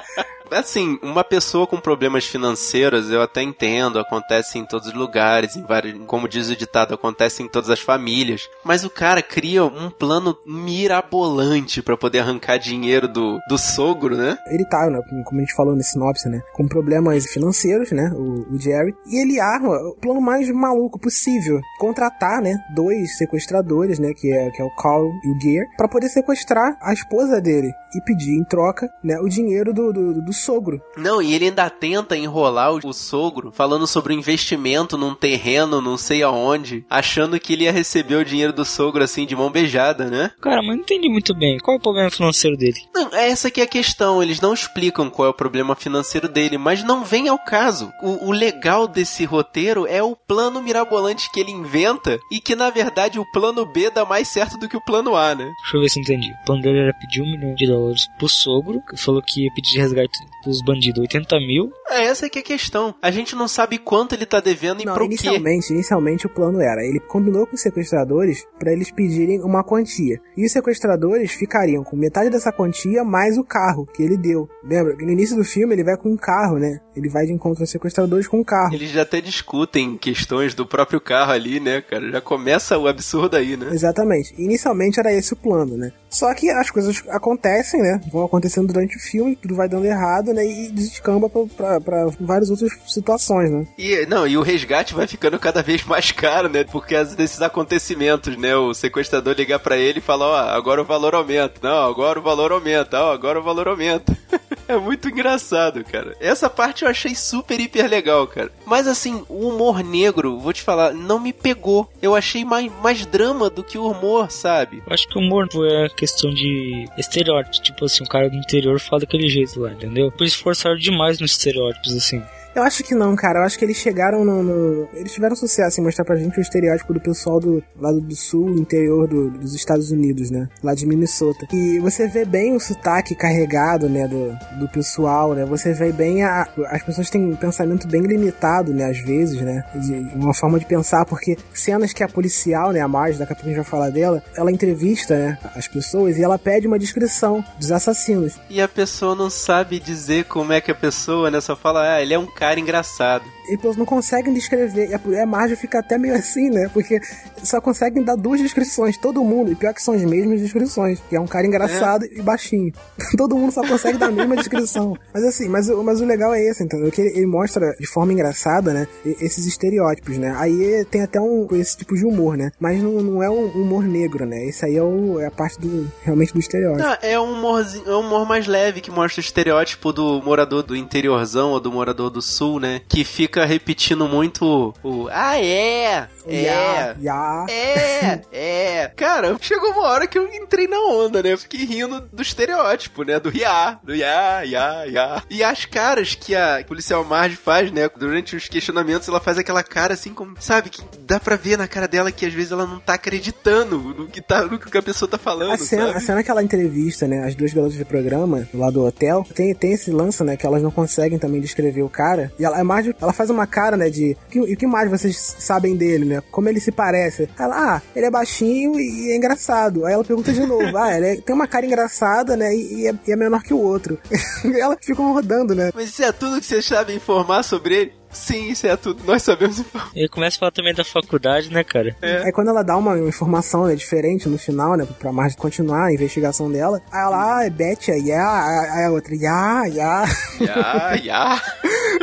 Assim, 0.54 0.98
uma 1.02 1.24
pessoa 1.24 1.66
com 1.66 1.78
problemas 1.78 2.24
financeiros, 2.24 3.10
eu 3.10 3.22
até 3.22 3.42
entendo, 3.42 3.98
acontece 3.98 4.58
em 4.58 4.64
todos 4.64 4.88
os 4.88 4.94
lugares, 4.94 5.56
em 5.56 5.62
vários, 5.62 5.98
como 6.06 6.28
diz 6.28 6.48
o 6.48 6.56
ditado, 6.56 6.94
acontece 6.94 7.42
em 7.42 7.48
todas 7.48 7.70
as 7.70 7.80
famílias. 7.80 8.48
Mas 8.64 8.84
o 8.84 8.90
cara 8.90 9.22
cria 9.22 9.64
um 9.64 9.90
plano 9.90 10.36
mirabolante 10.46 11.82
pra 11.82 11.96
poder 11.96 12.20
arrancar 12.20 12.58
dinheiro 12.58 13.08
do, 13.08 13.38
do 13.48 13.58
sogro, 13.58 14.16
né? 14.16 14.38
ele 14.54 14.64
tá, 14.64 14.88
né, 14.88 15.00
como 15.24 15.40
a 15.40 15.44
gente 15.44 15.54
falou 15.54 15.74
nesse 15.74 15.92
sinopse, 15.92 16.28
né, 16.28 16.40
com 16.52 16.66
problemas 16.66 17.26
financeiros, 17.26 17.90
né, 17.92 18.10
o, 18.14 18.54
o 18.54 18.58
Jerry, 18.58 18.94
e 19.06 19.20
ele 19.20 19.40
arma 19.40 19.70
o 19.70 19.96
plano 20.00 20.20
mais 20.20 20.50
maluco 20.50 20.98
possível, 20.98 21.60
contratar, 21.78 22.40
né, 22.40 22.56
dois 22.74 23.16
sequestradores, 23.16 23.98
né, 23.98 24.12
que 24.14 24.32
é, 24.32 24.50
que 24.50 24.62
é 24.62 24.64
o 24.64 24.74
Carl 24.76 25.10
e 25.24 25.30
o 25.30 25.40
Gear, 25.40 25.66
pra 25.76 25.88
poder 25.88 26.08
sequestrar 26.08 26.76
a 26.80 26.92
esposa 26.92 27.40
dele 27.40 27.72
e 27.94 28.00
pedir 28.02 28.32
em 28.32 28.44
troca, 28.44 28.88
né, 29.02 29.18
o 29.20 29.28
dinheiro 29.28 29.72
do, 29.72 29.92
do, 29.92 30.22
do 30.22 30.32
sogro. 30.44 30.81
Não, 30.96 31.23
e 31.23 31.35
ele 31.35 31.46
ainda 31.46 31.69
tenta 31.70 32.17
enrolar 32.17 32.75
o, 32.75 32.81
o 32.85 32.93
sogro, 32.93 33.50
falando 33.52 33.87
sobre 33.87 34.14
o 34.14 34.19
investimento 34.19 34.96
num 34.99 35.14
terreno, 35.14 35.81
não 35.81 35.96
sei 35.96 36.23
aonde, 36.23 36.85
achando 36.88 37.38
que 37.41 37.52
ele 37.52 37.64
ia 37.64 37.73
receber 37.73 38.17
o 38.17 38.25
dinheiro 38.25 38.52
do 38.52 38.64
sogro 38.64 39.02
assim 39.02 39.26
de 39.26 39.37
mão 39.37 39.50
beijada, 39.50 40.11
né? 40.11 40.31
Cara, 40.41 40.62
mas 40.62 40.76
não 40.76 40.82
entendi 40.82 41.08
muito 41.08 41.35
bem. 41.35 41.58
Qual 41.58 41.76
é 41.76 41.79
o 41.79 41.82
problema 41.82 42.11
financeiro 42.11 42.56
dele? 42.56 42.76
Não, 42.94 43.08
é 43.12 43.31
essa 43.31 43.50
que 43.50 43.61
é 43.61 43.64
a 43.64 43.69
questão. 43.69 44.23
Eles 44.23 44.41
não 44.41 44.55
explicam 44.55 45.11
qual 45.11 45.26
é 45.26 45.31
o 45.31 45.35
problema 45.35 45.75
financeiro 45.75 46.29
dele, 46.29 46.58
mas 46.58 46.82
não 46.82 47.05
vem 47.05 47.29
ao 47.29 47.38
caso. 47.38 47.90
O, 48.02 48.29
o 48.29 48.32
legal 48.32 48.87
desse 48.87 49.25
roteiro 49.25 49.87
é 49.87 50.02
o 50.02 50.17
plano 50.17 50.62
mirabolante 50.62 51.31
que 51.32 51.40
ele 51.40 51.50
inventa 51.50 52.19
e 52.31 52.40
que, 52.40 52.55
na 52.55 52.70
verdade, 52.70 53.19
o 53.19 53.31
plano 53.32 53.64
B 53.67 53.90
dá 53.90 54.05
mais 54.05 54.29
certo 54.29 54.58
do 54.58 54.69
que 54.69 54.76
o 54.76 54.85
plano 54.85 55.17
A, 55.17 55.35
né? 55.35 55.50
Deixa 55.62 55.76
eu 55.76 55.81
ver 55.81 55.88
se 55.88 55.99
eu 55.99 56.02
entendi. 56.02 56.31
O 56.31 56.44
plano 56.47 56.62
dele 56.62 56.79
era 56.79 56.94
pedir 56.94 57.23
um 57.23 57.31
milhão 57.31 57.55
de 57.55 57.67
dólares 57.67 58.06
pro 58.19 58.29
sogro, 58.29 58.82
que 58.88 58.97
falou 58.97 59.23
que 59.23 59.44
ia 59.44 59.55
pedir 59.55 59.73
de 59.73 59.79
resgate 59.79 60.19
pros 60.44 60.62
bandidos 60.62 61.00
80 61.00 61.37
mil. 61.41 61.73
É 61.91 62.05
essa 62.05 62.29
que 62.31 62.38
é 62.38 62.43
a 62.43 62.44
questão. 62.44 62.94
A 63.02 63.11
gente 63.11 63.35
não 63.35 63.49
sabe 63.49 63.79
quanto 63.79 64.14
ele 64.14 64.26
tá 64.26 64.41
devendo 64.41 64.82
e 64.82 64.85
Não, 64.85 64.94
pro 64.94 65.08
quê. 65.08 65.14
inicialmente, 65.14 65.73
inicialmente 65.73 66.26
o 66.26 66.29
plano 66.31 66.61
era, 66.61 66.85
ele 66.85 67.00
combinou 67.00 67.46
com 67.46 67.55
os 67.56 67.61
sequestradores 67.62 68.46
pra 68.58 68.73
eles 68.73 68.91
pedirem 68.91 69.41
uma 69.43 69.64
quantia. 69.64 70.20
E 70.37 70.44
os 70.44 70.52
sequestradores 70.52 71.32
ficariam 71.32 71.82
com 71.82 71.96
metade 71.96 72.31
dessa 72.31 72.52
quantia 72.52 73.02
mais 73.05 73.37
o 73.38 73.44
carro 73.44 73.87
que 73.87 74.02
ele 74.02 74.17
deu. 74.17 74.49
Lembra? 74.62 74.96
que 74.96 75.05
No 75.05 75.11
início 75.12 75.37
do 75.37 75.44
filme 75.44 75.75
ele 75.75 75.85
vai 75.85 75.96
com 75.96 76.11
um 76.11 76.17
carro, 76.17 76.58
né? 76.58 76.81
Ele 76.94 77.08
vai 77.08 77.26
de 77.26 77.32
encontro 77.32 77.62
aos 77.62 77.70
sequestradores 77.70 78.26
com 78.29 78.38
um 78.40 78.44
carro. 78.44 78.75
Eles 78.75 78.90
já 78.90 79.02
até 79.02 79.20
discutem 79.20 79.97
questões 79.97 80.55
do 80.55 80.67
próprio 80.67 81.00
carro 81.00 81.32
ali, 81.32 81.58
né, 81.61 81.81
cara? 81.81 82.11
Já 82.11 82.20
começa 82.20 82.79
o 82.79 82.87
absurdo 82.87 83.37
aí, 83.37 83.56
né? 83.56 83.69
Exatamente. 83.73 84.35
Inicialmente 84.38 85.00
era 85.00 85.12
esse 85.12 85.33
o 85.33 85.37
plano, 85.37 85.76
né? 85.76 85.92
Só 86.09 86.33
que 86.35 86.49
as 86.50 86.71
coisas 86.71 87.02
acontecem, 87.09 87.80
né? 87.80 88.00
Vão 88.12 88.25
acontecendo 88.25 88.68
durante 88.73 88.97
o 88.97 89.00
filme, 89.00 89.35
tudo 89.35 89.54
vai 89.57 89.68
dando 89.68 89.87
errado, 89.87 90.33
né? 90.35 90.45
E 90.45 90.71
descamba 90.71 91.29
pra, 91.29 91.47
pra, 91.57 91.81
pra 91.81 92.07
várias 92.21 92.50
outras 92.50 92.71
situações, 92.87 93.50
né? 93.50 93.67
E, 93.79 94.07
não, 94.07 94.26
e 94.26 94.37
o 94.37 94.43
resgate 94.43 94.95
vai 94.95 95.07
ficando 95.07 95.38
cada 95.38 95.62
vez 95.62 95.85
mais 95.85 96.12
caro, 96.12 96.49
né? 96.49 96.64
Por 96.64 96.87
causa 96.87 97.17
desses 97.17 97.41
acontecimentos, 97.41 98.37
né? 98.37 98.55
O 98.57 98.75
sequestrador 98.75 99.35
ligar 99.35 99.59
pra 99.59 99.76
ele 99.76 99.99
e 99.99 100.03
falar, 100.03 100.26
ó, 100.26 100.37
agora 100.57 100.83
o 100.83 100.85
valor 100.85 101.14
aumenta. 101.14 101.61
Não, 101.62 101.88
agora 101.88 102.19
o 102.19 102.23
valor 102.23 102.53
aumenta. 102.53 103.00
Ó, 103.00 103.12
agora 103.12 103.38
o 103.38 103.43
valor 103.43 103.69
aumenta. 103.69 104.17
é 104.68 104.76
muito 104.76 105.09
engraçado, 105.09 105.85
cara. 105.85 106.16
Essa 106.21 106.49
parte 106.49 106.85
eu 106.85 106.90
achei 106.90 107.14
super, 107.14 107.59
hiper 107.61 107.88
legal, 107.88 108.26
cara. 108.26 108.50
Mas 108.66 108.87
assim, 108.87 109.25
o 109.28 109.49
humor 109.49 109.83
negro, 109.83 110.38
vou 110.38 110.52
te 110.52 110.62
falar, 110.62 110.92
não 110.92 111.18
me 111.18 111.33
pegou. 111.33 111.90
Eu 112.00 112.14
achei 112.14 112.44
mais, 112.44 112.71
mais 112.83 113.06
drama 113.06 113.50
do 113.50 113.62
que 113.62 113.78
o 113.78 113.90
humor, 113.90 114.30
sabe? 114.30 114.83
Eu 114.87 114.92
acho 114.92 115.09
que 115.09 115.18
o 115.18 115.21
humor 115.21 115.49
é 115.71 115.88
questão 115.88 116.33
de 116.33 116.88
estereótipos. 116.97 117.59
Tipo 117.59 117.85
assim, 117.85 118.04
o 118.04 118.09
cara 118.09 118.28
do 118.30 118.37
interior 118.37 118.78
fala 118.80 119.00
daquele 119.00 119.28
jeito 119.28 119.61
lá, 119.61 119.73
entendeu? 119.73 120.11
Por 120.11 120.25
isso 120.25 120.38
forçaram 120.38 120.76
demais 120.76 121.18
nos 121.18 121.33
estereótipos, 121.33 121.94
assim. 121.94 122.23
Eu 122.54 122.62
acho 122.62 122.84
que 122.84 122.94
não, 122.94 123.16
cara. 123.16 123.40
Eu 123.40 123.44
acho 123.44 123.58
que 123.58 123.64
eles 123.64 123.76
chegaram 123.76 124.25
no. 124.25 124.42
no- 124.42 124.88
Eles 124.94 125.12
tiveram 125.12 125.34
sucesso 125.34 125.80
em 125.80 125.84
mostrar 125.84 126.04
pra 126.04 126.16
gente 126.16 126.38
o 126.38 126.40
estereótipo 126.40 126.94
do 126.94 127.00
pessoal 127.00 127.40
do 127.40 127.62
lado 127.80 128.00
do 128.00 128.14
sul, 128.14 128.50
interior 128.56 129.08
do- 129.08 129.30
dos 129.30 129.54
Estados 129.54 129.90
Unidos, 129.90 130.30
né? 130.30 130.49
Lá 130.62 130.75
de 130.75 130.87
Minnesota. 130.87 131.46
E 131.52 131.78
você 131.80 132.06
vê 132.06 132.25
bem 132.25 132.54
o 132.54 132.61
sotaque 132.61 133.14
carregado, 133.14 133.88
né? 133.88 134.06
Do, 134.06 134.37
do 134.61 134.68
pessoal, 134.68 135.34
né? 135.34 135.44
Você 135.46 135.73
vê 135.73 135.90
bem 135.90 136.23
a. 136.23 136.46
As 136.70 136.82
pessoas 136.82 137.11
têm 137.11 137.25
um 137.32 137.37
pensamento 137.37 137.88
bem 137.88 138.02
limitado, 138.02 138.73
né? 138.73 138.84
Às 138.90 138.99
vezes, 139.00 139.40
né? 139.40 139.64
De 139.75 139.92
uma 140.14 140.32
forma 140.34 140.58
de 140.58 140.66
pensar, 140.66 141.04
porque 141.06 141.37
cenas 141.52 141.92
que 141.92 142.02
a 142.04 142.08
policial, 142.08 142.70
né? 142.73 142.80
A 142.80 142.88
Marge, 142.88 143.18
daqui 143.18 143.32
a 143.32 143.37
pouco 143.37 143.49
a 143.49 143.52
gente 143.52 143.62
vai 143.62 143.70
falar 143.70 143.90
dela, 143.90 144.23
ela 144.37 144.52
entrevista, 144.52 145.16
né? 145.16 145.38
As 145.56 145.66
pessoas 145.66 146.16
e 146.18 146.23
ela 146.23 146.38
pede 146.38 146.66
uma 146.68 146.78
descrição 146.78 147.44
dos 147.58 147.73
assassinos. 147.73 148.38
E 148.49 148.61
a 148.61 148.68
pessoa 148.68 149.14
não 149.14 149.28
sabe 149.30 149.80
dizer 149.80 150.25
como 150.26 150.52
é 150.52 150.61
que 150.61 150.70
a 150.70 150.75
pessoa, 150.75 151.30
né? 151.30 151.40
Só 151.40 151.56
fala, 151.56 151.94
ah, 151.96 152.00
ele 152.02 152.14
é 152.14 152.18
um 152.18 152.26
cara 152.26 152.43
cara 152.44 152.60
engraçado 152.60 153.24
eles 153.48 153.76
não 153.76 153.84
conseguem 153.84 154.32
descrever. 154.32 154.90
E 154.90 154.94
a, 154.94 155.22
a 155.22 155.26
Marge 155.26 155.56
fica 155.56 155.78
até 155.78 155.98
meio 155.98 156.14
assim, 156.14 156.50
né? 156.50 156.68
Porque 156.72 157.00
só 157.42 157.60
conseguem 157.60 158.02
dar 158.02 158.16
duas 158.16 158.40
descrições, 158.40 158.96
todo 158.96 159.22
mundo. 159.24 159.52
E 159.52 159.54
pior 159.54 159.72
que 159.74 159.82
são 159.82 159.94
as 159.94 160.02
mesmas 160.02 160.40
descrições. 160.40 161.00
Que 161.08 161.16
é 161.16 161.20
um 161.20 161.26
cara 161.26 161.46
engraçado 161.46 162.04
e 162.04 162.22
baixinho. 162.22 162.72
todo 163.16 163.36
mundo 163.36 163.52
só 163.52 163.66
consegue 163.66 163.98
dar 163.98 164.06
a 164.08 164.12
mesma 164.12 164.36
descrição. 164.36 164.96
Mas 165.12 165.24
assim, 165.24 165.48
mas, 165.48 165.68
mas 165.68 166.00
o 166.00 166.04
legal 166.04 166.34
é 166.34 166.42
esse, 166.42 166.62
entendeu? 166.64 166.90
Que 166.90 167.00
ele, 167.00 167.18
ele 167.18 167.26
mostra 167.26 167.74
de 167.78 167.86
forma 167.86 168.12
engraçada, 168.12 168.72
né? 168.72 168.86
e- 169.04 169.16
Esses 169.20 169.46
estereótipos, 169.46 170.18
né? 170.18 170.34
Aí 170.38 170.84
tem 170.90 171.02
até 171.02 171.20
um 171.20 171.46
esse 171.52 171.76
tipo 171.76 171.94
de 171.94 172.04
humor, 172.04 172.36
né? 172.36 172.50
Mas 172.58 172.82
não, 172.82 172.92
não 173.02 173.22
é 173.22 173.30
um 173.30 173.46
humor 173.46 173.84
negro, 173.84 174.24
né? 174.26 174.46
Esse 174.46 174.64
aí 174.66 174.76
é, 174.76 174.82
o, 174.82 175.20
é 175.20 175.26
a 175.26 175.30
parte 175.30 175.58
do 175.60 175.90
realmente 176.02 176.32
do 176.32 176.40
estereótipo. 176.40 176.82
Não, 176.82 176.96
é 177.02 177.18
um 177.20 177.32
humorzinho, 177.32 177.84
é 177.88 177.96
um 177.96 178.00
humor 178.00 178.26
mais 178.26 178.46
leve 178.46 178.80
que 178.80 178.90
mostra 178.90 179.20
o 179.20 179.24
estereótipo 179.24 179.92
do 179.92 180.22
morador 180.22 180.62
do 180.62 180.76
interiorzão 180.76 181.50
ou 181.50 181.60
do 181.60 181.70
morador 181.72 182.10
do 182.10 182.20
sul, 182.22 182.58
né? 182.60 182.80
Que 182.88 183.04
fica 183.04 183.34
repetindo 183.43 184.07
muito 184.07 184.75
o 184.83 185.09
Ah, 185.11 185.41
é! 185.41 186.09
É! 186.26 186.43
Ya, 186.43 186.97
ya. 187.00 187.47
É, 187.50 188.21
é. 188.33 188.53
Cara, 188.97 189.37
chegou 189.41 189.71
uma 189.71 189.83
hora 189.83 190.07
que 190.07 190.19
eu 190.19 190.33
entrei 190.33 190.67
na 190.67 190.79
onda, 190.81 191.23
né? 191.23 191.33
Eu 191.33 191.38
fiquei 191.38 191.64
rindo 191.64 192.00
do 192.12 192.23
estereótipo, 192.23 193.03
né? 193.05 193.19
Do 193.19 193.37
ya, 193.37 193.79
do 193.83 193.95
ya, 193.95 194.43
ya, 194.43 194.85
ya. 194.85 195.23
E 195.31 195.43
as 195.43 195.64
caras 195.64 196.14
que 196.14 196.35
a 196.35 196.64
policial 196.67 197.05
Marge 197.05 197.37
faz, 197.37 197.71
né? 197.71 197.88
Durante 197.97 198.37
os 198.37 198.49
questionamentos, 198.49 199.09
ela 199.09 199.21
faz 199.21 199.38
aquela 199.38 199.62
cara 199.62 199.95
assim, 199.95 200.12
como, 200.12 200.35
sabe? 200.41 200.71
Que 200.71 200.83
dá 201.00 201.19
pra 201.21 201.37
ver 201.37 201.59
na 201.59 201.69
cara 201.69 201.88
dela 201.88 202.12
que 202.12 202.26
às 202.26 202.33
vezes 202.33 202.53
ela 202.53 202.67
não 202.67 202.81
tá 202.81 202.95
acreditando 202.95 203.79
no 203.79 204.07
que, 204.07 204.21
tá, 204.21 204.43
no 204.43 204.59
que 204.59 204.76
a 204.76 204.83
pessoa 204.83 205.09
tá 205.09 205.19
falando, 205.19 205.53
A 205.53 205.57
cena, 205.57 205.87
sabe? 205.87 205.97
a 205.97 206.00
cena 206.00 206.23
que 206.23 206.31
ela 206.31 206.43
entrevista, 206.43 207.07
né, 207.07 207.25
as 207.25 207.35
duas 207.35 207.53
garotas 207.53 207.76
de 207.76 207.85
programa 207.85 208.49
lá 208.53 208.71
do 208.71 208.85
hotel, 208.85 209.26
tem, 209.35 209.55
tem 209.55 209.73
esse 209.73 209.91
lance, 209.91 210.23
né, 210.23 210.37
que 210.37 210.47
elas 210.47 210.62
não 210.62 210.71
conseguem 210.71 211.19
também 211.19 211.41
descrever 211.41 211.83
o 211.83 211.88
cara. 211.88 212.33
E 212.38 212.45
ela, 212.45 212.59
a 212.59 212.64
Marge, 212.64 212.95
ela 213.00 213.12
faz 213.12 213.31
uma 213.31 213.47
cara, 213.47 213.76
né, 213.76 213.91
de. 213.91 214.17
E 214.33 214.41
o 214.55 214.57
que 214.57 214.67
mais 214.67 214.91
vocês 214.91 215.17
sabem 215.38 215.76
dele, 215.76 216.05
né? 216.05 216.23
Como 216.31 216.49
ele 216.49 216.61
se 216.61 216.73
parece? 216.73 217.29
Ela, 217.38 217.76
ah, 217.76 217.83
ele 217.95 218.07
é 218.07 218.11
baixinho 218.11 218.74
e 218.78 219.12
é 219.12 219.16
engraçado. 219.16 219.85
Aí 219.87 219.95
ela 219.95 220.04
pergunta 220.04 220.33
de 220.33 220.45
novo, 220.47 220.76
ah, 220.76 220.97
ele 220.97 221.07
é- 221.07 221.16
tem 221.16 221.35
uma 221.35 221.47
cara 221.47 221.66
engraçada, 221.66 222.37
né, 222.37 222.54
e, 222.54 222.83
e 222.83 222.88
é, 222.88 222.95
e 223.07 223.12
é 223.12 223.16
menor 223.16 223.43
que 223.43 223.54
o 223.54 223.59
outro. 223.61 223.99
e 224.45 224.61
ela 224.61 224.76
fica 224.81 225.02
rodando, 225.02 225.54
né? 225.54 225.71
Mas 225.75 225.88
isso 225.90 226.02
é 226.02 226.12
tudo 226.12 226.40
que 226.40 226.47
vocês 226.47 226.64
sabem 226.64 226.97
informar 226.97 227.43
sobre 227.43 227.75
ele? 227.75 227.93
Sim, 228.11 228.50
isso 228.50 228.64
é 228.64 228.76
tudo. 228.76 229.02
Nós 229.04 229.23
sabemos 229.25 229.59
informar. 229.59 229.90
Ele 229.93 230.09
começa 230.09 230.37
a 230.37 230.38
falar 230.38 230.52
também 230.52 230.73
da 230.73 230.85
faculdade, 230.85 231.52
né, 231.52 231.64
cara? 231.64 231.97
Aí 232.00 232.31
quando 232.31 232.49
ela 232.49 232.62
dá 232.62 232.76
uma 232.76 232.97
informação 233.00 233.66
né, 233.66 233.75
diferente 233.75 234.28
no 234.28 234.38
final, 234.38 234.76
né, 234.76 234.87
pra 235.00 235.11
Marge 235.12 235.37
continuar 235.37 235.87
a 235.87 235.93
investigação 235.93 236.49
dela, 236.50 236.81
aí 236.93 237.00
ela, 237.02 237.38
ah, 237.38 237.45
é 237.45 237.50
Betty, 237.50 237.90
yeah, 237.90 238.73
aí 238.73 238.85
a 238.85 238.90
outra, 238.93 239.14
yeah, 239.16 239.64
yeah. 239.66 240.09
Ya, 240.40 240.95
ya. 241.02 241.43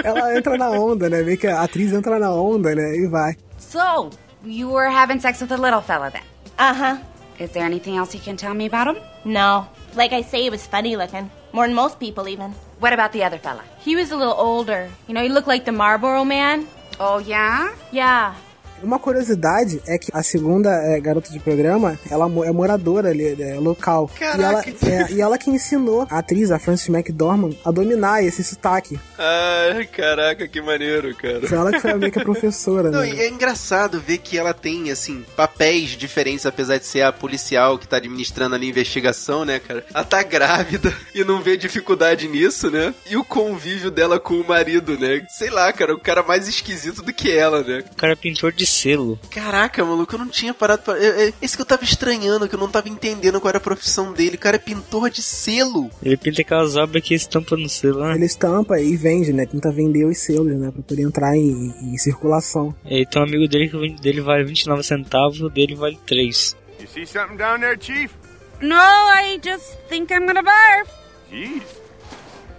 ela 0.04 0.38
entra 0.38 0.58
na 0.58 0.70
onda, 0.72 1.10
né, 1.10 1.24
vê 1.24 1.38
que 1.38 1.48
a 1.48 1.62
atriz 1.62 1.94
entra 1.94 2.20
na 2.20 2.34
onda, 2.34 2.76
né, 2.76 2.96
e 2.98 3.08
vai. 3.08 3.36
So, 3.58 4.10
you 4.44 4.70
were 4.70 4.94
having 4.94 5.20
sex 5.22 5.40
with 5.42 5.52
a 5.54 5.56
little 5.58 5.82
fella 5.82 6.12
then? 6.12 6.24
Uh 6.62 6.76
huh. 6.76 6.98
Is 7.40 7.50
there 7.54 7.66
anything 7.66 7.98
else 7.98 8.14
you 8.14 8.20
can 8.20 8.38
tell 8.38 8.54
me 8.54 8.68
about 8.68 8.86
him? 8.86 9.02
No. 9.26 9.68
Like 9.96 10.14
I 10.14 10.22
say, 10.22 10.44
he 10.44 10.52
was 10.52 10.68
funny 10.68 10.96
looking. 10.96 11.32
More 11.54 11.66
than 11.66 11.74
most 11.76 12.00
people, 12.00 12.28
even. 12.28 12.52
What 12.78 12.94
about 12.94 13.14
the 13.14 13.24
other 13.24 13.40
fella? 13.40 13.64
He 13.80 13.96
was 13.96 14.12
a 14.12 14.16
little 14.16 14.36
older. 14.36 14.88
You 15.08 15.16
know, 15.16 15.24
he 15.24 15.30
looked 15.30 15.48
like 15.48 15.66
the 15.66 15.72
Marlboro 15.72 16.24
man. 16.24 16.68
Oh, 17.00 17.18
yeah? 17.18 17.74
Yeah. 17.92 18.36
Uma 18.84 19.00
curiosidade 19.00 19.82
é 19.88 19.98
que 19.98 20.12
a 20.14 20.24
segunda 20.24 20.70
é, 20.70 21.00
garota 21.00 21.32
de 21.32 21.40
programa, 21.40 22.00
ela 22.10 22.26
é 22.46 22.52
moradora 22.52 23.10
ali, 23.10 23.42
é, 23.42 23.56
local. 23.56 24.10
E 24.20 24.24
ela, 24.24 24.64
Caraca. 24.64 24.70
é, 24.86 25.12
e 25.12 25.22
ela 25.22 25.38
que 25.38 25.50
ensinou 25.50 26.08
a 26.10 26.20
atriz, 26.20 26.52
a 26.52 26.60
Frances 26.60 26.90
McDormand, 26.90 27.56
a 27.64 27.72
dominar 27.72 28.24
esse 28.24 28.44
sotaque. 28.44 29.00
Ai, 29.18 29.86
caraca, 29.86 30.48
que 30.48 30.62
maneiro, 30.62 31.16
cara. 31.16 31.48
Foi 31.48 31.58
ela 31.58 31.72
que 31.72 31.80
foi 31.80 31.94
meio 31.96 32.12
que 32.12 32.20
a 32.20 32.24
professora, 32.24 32.90
Não, 32.90 33.02
né? 33.02 33.14
e 33.14 33.20
é 33.20 33.30
engraçado 33.30 34.00
ver 34.00 34.18
que 34.18 34.38
ela 34.38 34.54
tem, 34.54 34.92
assim, 34.92 35.24
papéis 35.36 35.92
diferentes, 35.92 36.46
apesar 36.46 36.78
de 36.78 36.86
ser 36.86 37.02
a 37.02 37.12
policial 37.12 37.78
que 37.78 37.88
tá 37.88 37.98
administrando 37.98 38.56
ali 38.56 38.68
a 38.68 38.70
investigação, 38.70 39.46
né, 39.46 39.60
cara? 39.60 39.86
Ela 39.94 40.04
tá 40.04 40.24
grávida 40.24 40.94
e 41.14 41.24
não 41.24 41.42
vê 41.42 41.56
dificuldade 41.58 42.28
nisso, 42.28 42.70
né? 42.70 42.94
E 43.10 43.16
o 43.18 43.24
convívio 43.24 43.92
dela 43.92 44.20
com 44.20 44.36
o 44.36 44.48
marido, 44.48 44.98
né? 44.98 45.26
Sei 45.30 45.50
lá, 45.50 45.72
cara, 45.72 45.94
o 45.94 46.00
cara 46.00 46.24
mais 46.24 46.48
esquisito 46.48 47.02
do 47.02 47.14
que 47.14 47.32
ela, 47.32 47.64
né? 47.64 47.84
O 47.92 47.96
cara 47.96 48.14
é 48.14 48.16
pintor 48.16 48.52
de 48.52 48.66
selo. 48.72 49.20
Caraca, 49.30 49.84
maluco, 49.84 50.16
eu 50.16 50.20
não 50.20 50.28
tinha 50.28 50.54
parado 50.54 50.84
pra. 50.84 50.98
É, 50.98 51.28
é, 51.28 51.34
esse 51.42 51.56
que 51.56 51.62
eu 51.62 51.66
tava 51.66 51.84
estranhando, 51.84 52.48
que 52.48 52.56
eu 52.56 52.60
não 52.60 52.70
tava 52.70 52.90
entendendo 52.90 53.40
qual 53.40 53.50
era 53.50 53.58
a 53.58 53.62
profissão 53.62 54.14
dele. 54.14 54.36
O 54.36 54.40
cara 54.40 54.56
é 54.56 54.60
pintor 54.60 55.10
de 55.10 55.22
selo. 55.22 55.90
Ele 56.02 56.18
pinta 56.18 56.42
aquelas 56.42 56.76
obras 56.76 57.04
que 57.04 57.14
estampa 57.14 57.56
no 57.56 57.70
selo, 57.70 58.04
né? 58.04 58.16
Ele 58.16 58.26
estampa 58.26 58.80
e 58.80 58.96
vende, 58.96 59.34
né? 59.34 59.46
Tenta 59.46 59.72
vender 59.72 60.06
os 60.06 60.18
selos, 60.18 60.56
né? 60.58 60.72
Pra 60.72 60.82
poder 60.82 61.04
entrar 61.04 61.36
em, 61.36 61.74
em 61.82 61.98
circulação. 61.98 62.74
E 62.86 63.06
tem 63.06 63.22
um 63.22 63.26
amigo 63.26 63.48
dele 63.48 63.70
que 63.70 64.02
dele 64.02 64.22
vale 64.22 64.44
29 64.44 64.84
centavos, 64.84 65.42
o 65.42 65.50
dele 65.50 65.76
vale 65.76 66.00
3. 66.06 66.56
You 66.80 66.88
see 66.88 67.06
something 67.06 67.38
down 67.38 67.60
there, 67.60 67.78
Chief? 67.80 68.12
No, 68.62 68.76
I 68.76 69.40
just 69.44 69.78
think 69.90 70.12
I'm 70.14 70.26
gonna 70.26 70.44
barf. 70.44 70.90
Jeez. 71.32 71.64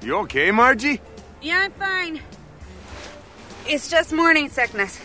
You 0.02 0.16
okay, 0.18 0.50
Margie? 0.50 1.00
Yeah, 1.40 1.66
I'm 1.66 1.72
fine. 1.72 2.20
It's 3.66 3.88
just 3.88 4.12
morning 4.12 4.48
sickness. 4.48 4.98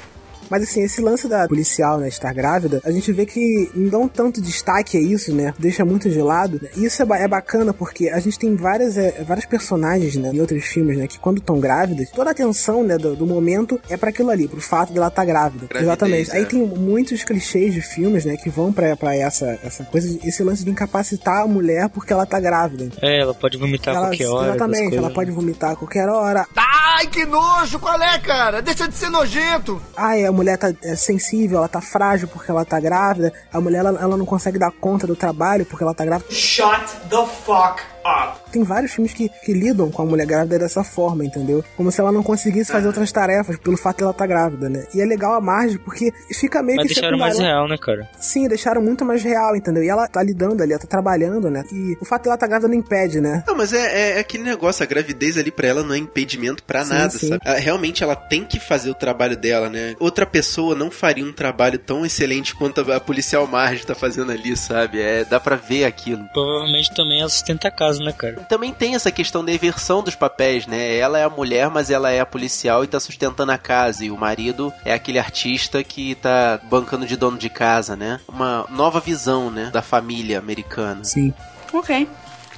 Mas 0.50 0.64
assim, 0.64 0.82
esse 0.84 1.02
lance 1.02 1.28
da 1.28 1.48
policial, 1.48 1.98
né, 2.00 2.08
estar 2.08 2.34
grávida, 2.34 2.82
a 2.86 2.92
gente 2.92 3.12
vê 3.12 3.26
que 3.26 3.70
não 3.76 3.90
dá 3.90 3.98
um 4.00 4.08
tanto 4.08 4.42
destaque 4.42 4.98
a 4.98 5.02
isso, 5.02 5.34
né? 5.34 5.54
Deixa 5.60 5.84
muito 5.86 6.10
de 6.10 6.22
lado. 6.22 6.60
E 6.76 6.86
Isso 6.86 7.02
é, 7.02 7.06
ba- 7.06 7.18
é 7.18 7.28
bacana 7.28 7.74
porque 7.74 8.10
a 8.10 8.20
gente 8.20 8.40
tem 8.40 8.56
várias, 8.56 8.98
é, 8.98 9.24
várias 9.28 9.46
personagens, 9.46 10.16
né, 10.16 10.32
em 10.34 10.40
outros 10.40 10.64
filmes, 10.66 10.98
né, 10.98 11.08
que 11.08 11.20
quando 11.20 11.38
estão 11.40 11.60
grávidas, 11.60 12.10
toda 12.12 12.30
a 12.30 12.32
atenção, 12.32 12.84
né, 12.84 12.98
do, 12.98 13.16
do 13.16 13.26
momento 13.26 13.80
é 13.90 13.98
para 13.98 14.10
aquilo 14.10 14.30
ali, 14.30 14.48
pro 14.48 14.62
fato 14.62 14.94
dela 14.94 15.08
estar 15.08 15.26
grávida. 15.26 15.68
Gravidez, 15.68 15.84
Exatamente. 15.84 16.32
Aí 16.32 16.44
é. 16.44 16.46
tem 16.46 16.66
muitos 16.66 17.24
clichês 17.24 17.74
de 17.74 17.82
filmes, 17.82 18.24
né, 18.26 18.38
que 18.38 18.50
vão 18.50 18.72
pra, 18.72 18.96
pra 18.96 19.16
essa, 19.16 19.60
essa 19.64 19.84
coisa, 19.84 20.18
esse 20.24 20.44
lance 20.44 20.64
de 20.64 20.72
incapacitar 20.72 21.42
a 21.44 21.48
mulher 21.48 21.90
porque 21.90 22.14
ela 22.14 22.26
tá 22.26 22.40
grávida. 22.40 22.90
É, 23.02 23.22
ela 23.22 23.34
pode 23.34 23.58
vomitar 23.58 23.94
a 23.94 23.98
Ela- 23.98 24.08
qualquer 24.08 24.28
hora. 24.28 24.50
exatamente, 24.50 24.84
ela 24.88 24.92
coisas. 25.02 25.14
pode 25.14 25.32
vomitar 25.32 25.72
a 25.72 25.76
qualquer 25.76 26.08
hora. 26.10 26.46
Ai, 26.56 27.08
que 27.08 27.26
nojo! 27.26 27.80
Qual 27.80 28.02
é, 28.02 28.18
cara? 28.20 28.62
Deixa 28.62 28.88
de 28.88 28.96
ser 28.96 29.10
nojento! 29.10 29.82
Ah, 29.96 30.12
a 30.14 30.32
mulher 30.38 30.58
tá 30.58 30.72
é, 30.84 30.96
sensível, 30.96 31.58
ela 31.58 31.68
tá 31.68 31.82
frágil 31.82 32.28
porque 32.28 32.52
ela 32.52 32.64
tá 32.64 32.80
grávida. 32.80 33.34
A 33.52 33.60
mulher, 33.60 33.80
ela, 33.80 34.00
ela 34.00 34.16
não 34.16 34.26
consegue 34.26 34.60
dar 34.60 34.72
conta 34.72 35.08
do 35.08 35.16
trabalho 35.16 35.66
porque 35.66 35.84
ela 35.84 35.94
tá 35.94 36.06
grávida. 36.06 36.32
Shut 36.32 36.86
the 37.10 37.26
fuck 37.44 37.82
up! 38.06 38.47
Tem 38.52 38.64
vários 38.64 38.94
filmes 38.94 39.14
que, 39.14 39.30
que 39.44 39.54
lidam 39.54 39.92
com 39.92 40.02
a 40.02 40.06
mulher 40.06 40.26
grávida 40.26 40.60
dessa 40.60 40.84
forma, 40.84 41.24
entendeu? 41.26 41.64
Como 41.76 41.92
se 41.92 42.00
ela 42.00 42.12
não 42.12 42.24
conseguisse 42.24 42.72
fazer 42.72 42.88
outras 42.88 43.12
tarefas 43.12 43.58
pelo 43.58 43.78
fato 43.78 43.98
de 43.98 44.04
ela 44.04 44.14
tá 44.14 44.26
grávida, 44.26 44.70
né? 44.70 44.86
E 44.94 45.02
é 45.02 45.06
legal 45.06 45.34
a 45.34 45.42
Marge 45.42 45.78
porque 45.80 46.12
fica 46.34 46.62
meio 46.64 46.78
Mas 46.78 46.88
que 46.88 46.94
deixaram 46.94 47.18
mais 47.18 47.38
real, 47.38 47.68
né, 47.68 47.78
cara? 47.78 48.10
Sim, 48.20 48.48
deixaram 48.48 48.82
muito 48.82 49.04
mais 49.06 49.24
real, 49.24 49.56
entendeu? 49.56 49.84
E 49.84 49.90
ela 49.90 50.08
tá 50.08 50.22
lidando 50.24 50.62
ali, 50.64 50.72
ela 50.72 50.82
tá 50.82 50.88
trabalhando, 50.88 51.50
né? 51.50 51.64
E 51.72 51.98
o 52.00 52.06
fato 52.06 52.24
de 52.24 52.30
ela 52.30 52.38
tá 52.38 52.48
grávida 52.48 52.68
não 52.68 52.76
impede, 52.76 53.20
né? 53.22 53.44
Não, 53.48 53.56
mas 53.56 53.74
é, 53.74 54.18
é 54.18 54.20
aquele 54.20 54.44
negócio, 54.44 54.84
a 54.84 54.86
gravidez 54.86 55.38
ali 55.38 55.52
pra 55.52 55.68
ela 55.68 55.84
não 55.84 55.94
é 55.94 55.98
impedimento 55.98 56.64
pra 56.64 56.84
Sim, 56.84 56.94
nada, 56.94 57.10
sim. 57.10 57.28
sabe? 57.30 57.42
Ela- 57.46 57.58
realmente 57.60 58.04
ela 58.04 58.16
tem 58.16 58.44
que 58.44 58.60
fazer 58.60 58.90
o 58.90 58.96
trabalho 58.96 59.36
dela, 59.38 59.70
né? 59.70 59.96
Outra 60.00 60.26
pessoa 60.26 60.76
não 60.76 60.90
faria 60.90 61.26
um 61.26 61.34
trabalho 61.34 61.78
tão 61.80 62.06
excelente 62.06 62.56
quanto 62.56 62.80
a, 62.92 62.96
a 62.98 63.00
policial 63.00 63.46
Marge 63.48 63.86
tá 63.86 63.96
fazendo 63.96 64.32
ali, 64.32 64.56
sabe? 64.56 65.02
É, 65.02 65.24
dá 65.26 65.40
pra 65.40 65.56
ver 65.56 65.86
aquilo. 65.86 66.24
Provavelmente 66.34 66.94
também 66.94 67.20
ela 67.22 67.30
sustenta 67.30 67.68
a 67.68 67.72
casa, 67.72 68.04
né, 68.04 68.12
cara? 68.12 68.36
Também 68.48 68.74
tem 68.74 68.96
essa 68.96 69.12
questão 69.12 69.44
da 69.44 69.52
inversão 69.52 70.02
dos 70.02 70.16
papéis, 70.16 70.66
né? 70.66 70.98
Ela 70.98 71.20
é 71.20 71.24
a 71.24 71.30
mulher, 71.30 71.70
mas 71.70 71.90
ela 71.90 72.10
é 72.12 72.20
a 72.20 72.26
policial 72.26 72.84
e 72.84 72.88
tá 72.88 73.00
sustentando 73.00 73.52
a 73.52 73.58
casa. 73.58 74.06
E 74.06 74.12
o 74.12 74.18
marido 74.18 74.74
é 74.86 74.94
aquele 74.94 75.20
artista 75.20 75.84
que 75.84 76.16
tá 76.16 76.60
bancando 76.64 77.06
de 77.06 77.18
dono 77.18 77.38
de 77.38 77.50
casa, 77.50 77.96
né? 77.96 78.20
Uma 78.28 78.66
nova 78.70 79.00
visão, 79.00 79.52
né? 79.52 79.70
Da 79.72 79.82
família 79.82 80.40
americana. 80.40 81.04
Sim. 81.04 81.34
Okay. 81.74 82.08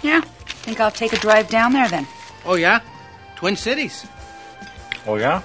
Yeah. 0.03 0.25
Think 0.63 0.81
I'll 0.81 0.91
take 0.91 1.15
a 1.15 1.19
drive 1.19 1.49
down 1.49 1.71
there 1.71 1.89
then. 1.89 2.07
Oh, 2.45 2.55
yeah? 2.55 2.83
Twin 3.35 3.55
Cities. 3.55 4.05
Oh, 5.05 5.17
já? 5.17 5.41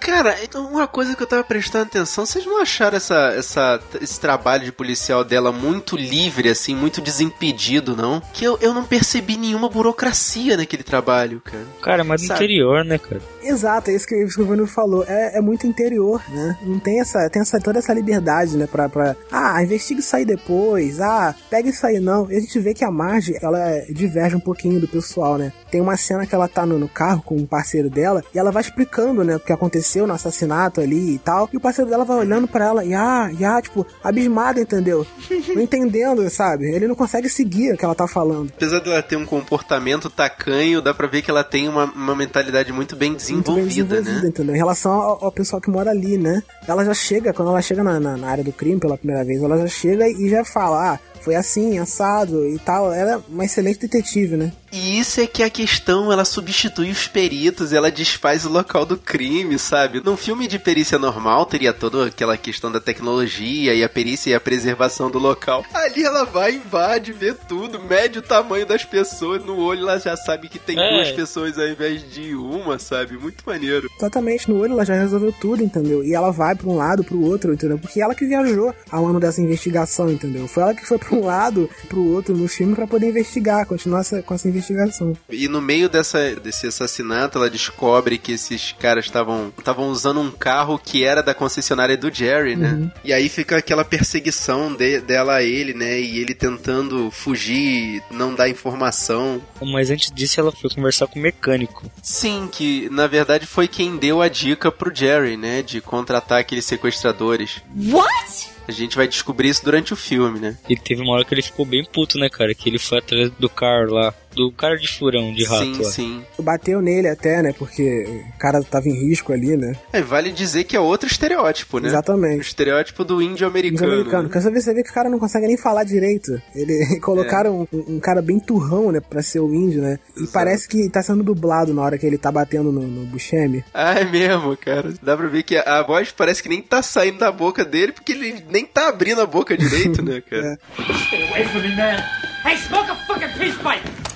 Cara, 0.00 0.36
então 0.42 0.66
uma 0.66 0.86
coisa 0.86 1.14
que 1.14 1.22
eu 1.22 1.26
tava 1.26 1.44
prestando 1.44 1.84
atenção, 1.84 2.24
vocês 2.24 2.44
não 2.46 2.60
acharam 2.60 2.96
essa, 2.96 3.32
essa, 3.36 3.80
esse 4.00 4.18
trabalho 4.18 4.64
de 4.64 4.72
policial 4.72 5.24
dela 5.24 5.52
muito 5.52 5.96
livre, 5.96 6.48
assim, 6.48 6.74
muito 6.74 7.00
desimpedido, 7.00 7.96
não? 7.96 8.22
Que 8.32 8.44
eu, 8.44 8.58
eu 8.60 8.72
não 8.72 8.84
percebi 8.84 9.36
nenhuma 9.36 9.68
burocracia 9.68 10.56
naquele 10.56 10.82
trabalho, 10.82 11.40
cara. 11.40 11.64
Cara, 11.82 12.04
mas 12.04 12.22
Sabe? 12.22 12.44
interior, 12.44 12.84
né, 12.84 12.98
cara? 12.98 13.20
Exato, 13.42 13.90
é 13.90 13.94
isso 13.94 14.06
que, 14.06 14.14
o 14.24 14.46
Vânio 14.46 14.66
falou. 14.66 15.04
É, 15.06 15.38
é 15.38 15.40
muito 15.40 15.66
interior, 15.66 16.22
né? 16.28 16.56
Não 16.62 16.78
tem 16.78 17.00
essa, 17.00 17.28
tem 17.30 17.42
essa, 17.42 17.60
toda 17.60 17.78
essa 17.78 17.92
liberdade, 17.92 18.56
né? 18.56 18.66
Pra, 18.66 18.88
pra, 18.88 19.16
ah, 19.30 19.62
investiga 19.62 20.00
isso 20.00 20.14
aí 20.14 20.24
depois. 20.24 21.00
Ah, 21.00 21.34
pega 21.50 21.68
isso 21.68 21.86
aí 21.86 21.98
não. 21.98 22.30
E 22.30 22.36
a 22.36 22.40
gente 22.40 22.58
vê 22.58 22.72
que 22.74 22.84
a 22.84 22.90
Marge, 22.90 23.36
ela 23.42 23.58
diverge 23.90 24.36
um 24.36 24.40
pouquinho 24.40 24.80
do 24.80 24.88
pessoal, 24.88 25.38
né? 25.38 25.52
Tem 25.70 25.80
uma 25.80 25.96
cena 25.96 26.26
que 26.26 26.34
ela 26.34 26.48
tá 26.48 26.64
no, 26.64 26.78
no 26.78 26.88
carro 26.88 27.22
com 27.22 27.36
um 27.36 27.46
parceiro 27.46 27.90
dela 27.90 28.24
e 28.34 28.38
ela 28.38 28.50
vai 28.50 28.62
explicando, 28.62 29.24
né? 29.24 29.36
O 29.36 29.40
que 29.40 29.52
aconteceu 29.52 29.87
aconteceu 29.88 30.06
no 30.06 30.12
assassinato 30.12 30.80
ali 30.80 31.14
e 31.14 31.18
tal. 31.18 31.48
E 31.52 31.56
o 31.56 31.60
parceiro 31.60 31.90
dela 31.90 32.04
vai 32.04 32.18
olhando 32.18 32.46
para 32.46 32.66
ela 32.66 32.84
e 32.84 32.94
ah, 32.94 33.30
e 33.36 33.44
ah, 33.44 33.60
tipo, 33.60 33.86
abismado, 34.04 34.60
entendeu? 34.60 35.06
Não 35.54 35.62
entendendo, 35.62 36.28
sabe? 36.28 36.66
Ele 36.66 36.86
não 36.86 36.94
consegue 36.94 37.28
seguir 37.28 37.72
o 37.72 37.76
que 37.76 37.84
ela 37.84 37.94
tá 37.94 38.06
falando. 38.06 38.52
Apesar 38.54 38.80
dela 38.80 39.02
ter 39.02 39.16
um 39.16 39.24
comportamento 39.24 40.10
tacanho, 40.10 40.82
dá 40.82 40.92
pra 40.92 41.06
ver 41.06 41.22
que 41.22 41.30
ela 41.30 41.42
tem 41.42 41.68
uma, 41.68 41.84
uma 41.84 42.14
mentalidade 42.14 42.72
muito 42.72 42.94
bem 42.94 43.14
desenvolvida, 43.14 43.52
muito 43.52 43.66
bem 43.66 43.86
desenvolvida 43.86 44.22
né? 44.22 44.28
entendeu? 44.28 44.54
Em 44.54 44.58
relação 44.58 44.92
ao, 44.92 45.24
ao, 45.24 45.32
pessoal 45.32 45.60
que 45.60 45.70
mora 45.70 45.90
ali, 45.90 46.18
né? 46.18 46.42
Ela 46.66 46.84
já 46.84 46.94
chega, 46.94 47.32
quando 47.32 47.48
ela 47.48 47.62
chega 47.62 47.82
na, 47.82 47.98
na, 47.98 48.16
na 48.16 48.28
área 48.28 48.44
do 48.44 48.52
crime 48.52 48.78
pela 48.78 48.98
primeira 48.98 49.24
vez, 49.24 49.42
ela 49.42 49.58
já 49.58 49.66
chega 49.66 50.06
e 50.08 50.28
já 50.28 50.44
fala, 50.44 50.94
ah, 50.94 50.98
foi 51.18 51.34
assim, 51.34 51.78
assado 51.78 52.46
e 52.48 52.58
tal. 52.58 52.92
Ela 52.92 53.12
é 53.12 53.20
uma 53.28 53.44
excelente 53.44 53.80
detetive, 53.80 54.36
né? 54.36 54.52
E 54.70 54.98
isso 54.98 55.18
é 55.20 55.26
que 55.26 55.42
a 55.42 55.48
questão, 55.48 56.12
ela 56.12 56.26
substitui 56.26 56.90
os 56.90 57.06
peritos, 57.08 57.72
ela 57.72 57.90
desfaz 57.90 58.44
o 58.44 58.50
local 58.50 58.84
do 58.84 58.98
crime, 58.98 59.58
sabe? 59.58 60.02
Num 60.04 60.16
filme 60.16 60.46
de 60.46 60.58
perícia 60.58 60.98
normal, 60.98 61.46
teria 61.46 61.72
toda 61.72 62.06
aquela 62.06 62.36
questão 62.36 62.70
da 62.70 62.78
tecnologia 62.78 63.72
e 63.74 63.82
a 63.82 63.88
perícia 63.88 64.30
e 64.30 64.34
a 64.34 64.40
preservação 64.40 65.10
do 65.10 65.18
local. 65.18 65.64
Ali 65.72 66.04
ela 66.04 66.24
vai, 66.24 66.52
invade, 66.56 67.12
vê 67.12 67.32
tudo, 67.32 67.80
mede 67.80 68.18
o 68.18 68.22
tamanho 68.22 68.66
das 68.66 68.84
pessoas, 68.84 69.42
no 69.42 69.56
olho 69.56 69.80
ela 69.88 69.98
já 69.98 70.14
sabe 70.16 70.50
que 70.50 70.58
tem 70.58 70.78
É. 70.78 70.96
duas 70.96 71.12
pessoas 71.12 71.58
ao 71.58 71.66
invés 71.66 72.02
de 72.12 72.34
uma, 72.34 72.78
sabe? 72.78 73.16
Muito 73.16 73.42
maneiro. 73.46 73.88
Exatamente, 73.96 74.50
no 74.50 74.58
olho 74.60 74.72
ela 74.74 74.84
já 74.84 74.94
resolveu 74.94 75.32
tudo, 75.40 75.62
entendeu? 75.62 76.04
E 76.04 76.12
ela 76.14 76.30
vai 76.30 76.54
pra 76.54 76.68
um 76.68 76.76
lado, 76.76 77.02
pro 77.02 77.22
outro, 77.22 77.54
entendeu? 77.54 77.78
Porque 77.78 78.02
ela 78.02 78.14
que 78.14 78.26
viajou 78.26 78.74
ao 78.90 79.06
ano 79.06 79.18
dessa 79.18 79.40
investigação, 79.40 80.10
entendeu? 80.10 80.46
Foi 80.46 80.62
ela 80.62 80.74
que 80.74 80.84
foi 80.86 80.98
pra 81.08 81.16
um 81.18 81.24
lado, 81.24 81.68
pro 81.88 82.04
outro 82.04 82.36
no 82.36 82.48
filme 82.48 82.74
pra 82.74 82.86
poder 82.86 83.08
investigar, 83.08 83.66
continuar 83.66 84.00
essa, 84.00 84.22
com 84.22 84.34
essa 84.34 84.48
investigação. 84.48 85.16
E 85.30 85.48
no 85.48 85.60
meio 85.60 85.88
dessa, 85.88 86.34
desse 86.36 86.66
assassinato, 86.66 87.38
ela 87.38 87.48
descobre 87.50 88.18
que 88.18 88.32
esses 88.32 88.72
caras 88.78 89.04
estavam 89.06 89.52
estavam 89.58 89.88
usando 89.88 90.20
um 90.20 90.30
carro 90.30 90.78
que 90.78 91.04
era 91.04 91.22
da 91.22 91.34
concessionária 91.34 91.96
do 91.96 92.12
Jerry, 92.12 92.56
né? 92.56 92.72
Uhum. 92.72 92.90
E 93.04 93.12
aí 93.12 93.28
fica 93.28 93.56
aquela 93.56 93.84
perseguição 93.84 94.74
de- 94.74 95.00
dela 95.00 95.36
a 95.36 95.42
ele, 95.42 95.74
né? 95.74 96.00
E 96.00 96.18
ele 96.18 96.34
tentando 96.34 97.10
fugir, 97.10 98.02
não 98.10 98.34
dar 98.34 98.48
informação. 98.48 99.40
Mas 99.60 99.90
antes 99.90 100.10
disso, 100.10 100.40
ela 100.40 100.52
foi 100.52 100.70
conversar 100.70 101.06
com 101.06 101.18
o 101.18 101.22
mecânico. 101.22 101.90
Sim, 102.02 102.48
que 102.50 102.88
na 102.90 103.06
verdade 103.06 103.46
foi 103.46 103.68
quem 103.68 103.96
deu 103.96 104.20
a 104.22 104.28
dica 104.28 104.70
pro 104.70 104.94
Jerry, 104.94 105.36
né? 105.36 105.62
De 105.62 105.80
contratar 105.80 106.40
aqueles 106.40 106.64
sequestradores. 106.64 107.60
What? 107.76 108.50
A 108.68 108.72
gente 108.72 108.96
vai 108.96 109.08
descobrir 109.08 109.48
isso 109.48 109.64
durante 109.64 109.94
o 109.94 109.96
filme, 109.96 110.38
né? 110.38 110.58
E 110.68 110.76
teve 110.76 111.00
uma 111.00 111.14
hora 111.14 111.24
que 111.24 111.32
ele 111.32 111.40
ficou 111.40 111.64
bem 111.64 111.82
puto, 111.84 112.18
né, 112.18 112.28
cara? 112.28 112.54
Que 112.54 112.68
ele 112.68 112.78
foi 112.78 112.98
atrás 112.98 113.30
do 113.30 113.48
cara 113.48 113.90
lá. 113.90 114.14
Do 114.34 114.52
cara 114.52 114.76
de 114.76 114.86
furão, 114.88 115.32
de 115.32 115.44
rato 115.44 115.64
sim, 115.74 115.82
lá. 115.82 115.90
sim. 115.90 116.22
Bateu 116.38 116.80
nele 116.80 117.08
até, 117.08 117.42
né? 117.42 117.52
Porque 117.58 118.24
o 118.34 118.38
cara 118.38 118.62
tava 118.62 118.88
em 118.88 118.94
risco 119.08 119.32
ali, 119.32 119.56
né? 119.56 119.74
É, 119.92 120.00
vale 120.02 120.30
dizer 120.30 120.64
que 120.64 120.76
é 120.76 120.80
outro 120.80 121.08
estereótipo, 121.08 121.78
né? 121.78 121.88
O 121.88 121.90
Exatamente. 121.90 122.40
estereótipo 122.42 123.04
do 123.04 123.20
índio 123.22 123.28
Índio 123.28 123.46
americano. 123.46 123.92
americano. 123.92 124.28
Quer 124.30 124.40
saber, 124.40 124.60
você 124.60 124.72
vê 124.74 124.82
que 124.82 124.90
o 124.90 124.94
cara 124.94 125.08
não 125.10 125.18
consegue 125.18 125.46
nem 125.46 125.56
falar 125.56 125.84
direito. 125.84 126.40
Ele 126.54 126.98
colocaram 127.00 127.66
um, 127.72 127.94
um 127.96 128.00
cara 128.00 128.20
bem 128.22 128.38
turrão, 128.40 128.90
né? 128.92 129.00
Pra 129.00 129.22
ser 129.22 129.40
o 129.40 129.52
índio, 129.54 129.80
né? 129.82 129.98
E 130.16 130.26
parece 130.28 130.68
que 130.68 130.88
tá 130.90 131.02
sendo 131.02 131.22
dublado 131.22 131.72
na 131.74 131.82
hora 131.82 131.98
que 131.98 132.06
ele 132.06 132.18
tá 132.18 132.30
batendo 132.32 132.70
no, 132.72 132.82
no 132.82 133.06
Buscemi. 133.06 133.64
Ah, 133.72 133.94
é 134.00 134.04
mesmo, 134.04 134.56
cara. 134.56 134.92
Dá 135.02 135.16
pra 135.16 135.26
ver 135.28 135.42
que 135.42 135.56
a, 135.56 135.62
a 135.78 135.82
voz 135.82 136.10
parece 136.12 136.42
que 136.42 136.48
nem 136.48 136.62
tá 136.62 136.82
saindo 136.82 137.18
da 137.18 137.30
boca 137.32 137.64
dele, 137.64 137.92
porque 137.92 138.12
ele 138.12 138.44
nem 138.50 138.64
tá 138.64 138.88
abrindo 138.88 139.20
a 139.20 139.26
boca 139.26 139.56
direito, 139.56 140.02
né, 140.02 140.20
cara? 140.28 140.58
Stay 141.06 141.28
away 141.30 141.44
from 141.44 141.60
me, 141.60 141.76
man. 141.76 141.96
Hey, 142.44 142.56
smoke 142.56 142.90
a 142.90 142.94
fucking 143.06 143.38
peace 143.38 143.56
pipe. 143.58 144.07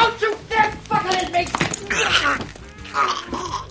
What? 0.00 0.18
Don't 0.18 0.22
you 0.22 0.34
dare 0.48 0.70
fucking 0.88 1.12
hit 1.12 1.30
me. 1.32 1.44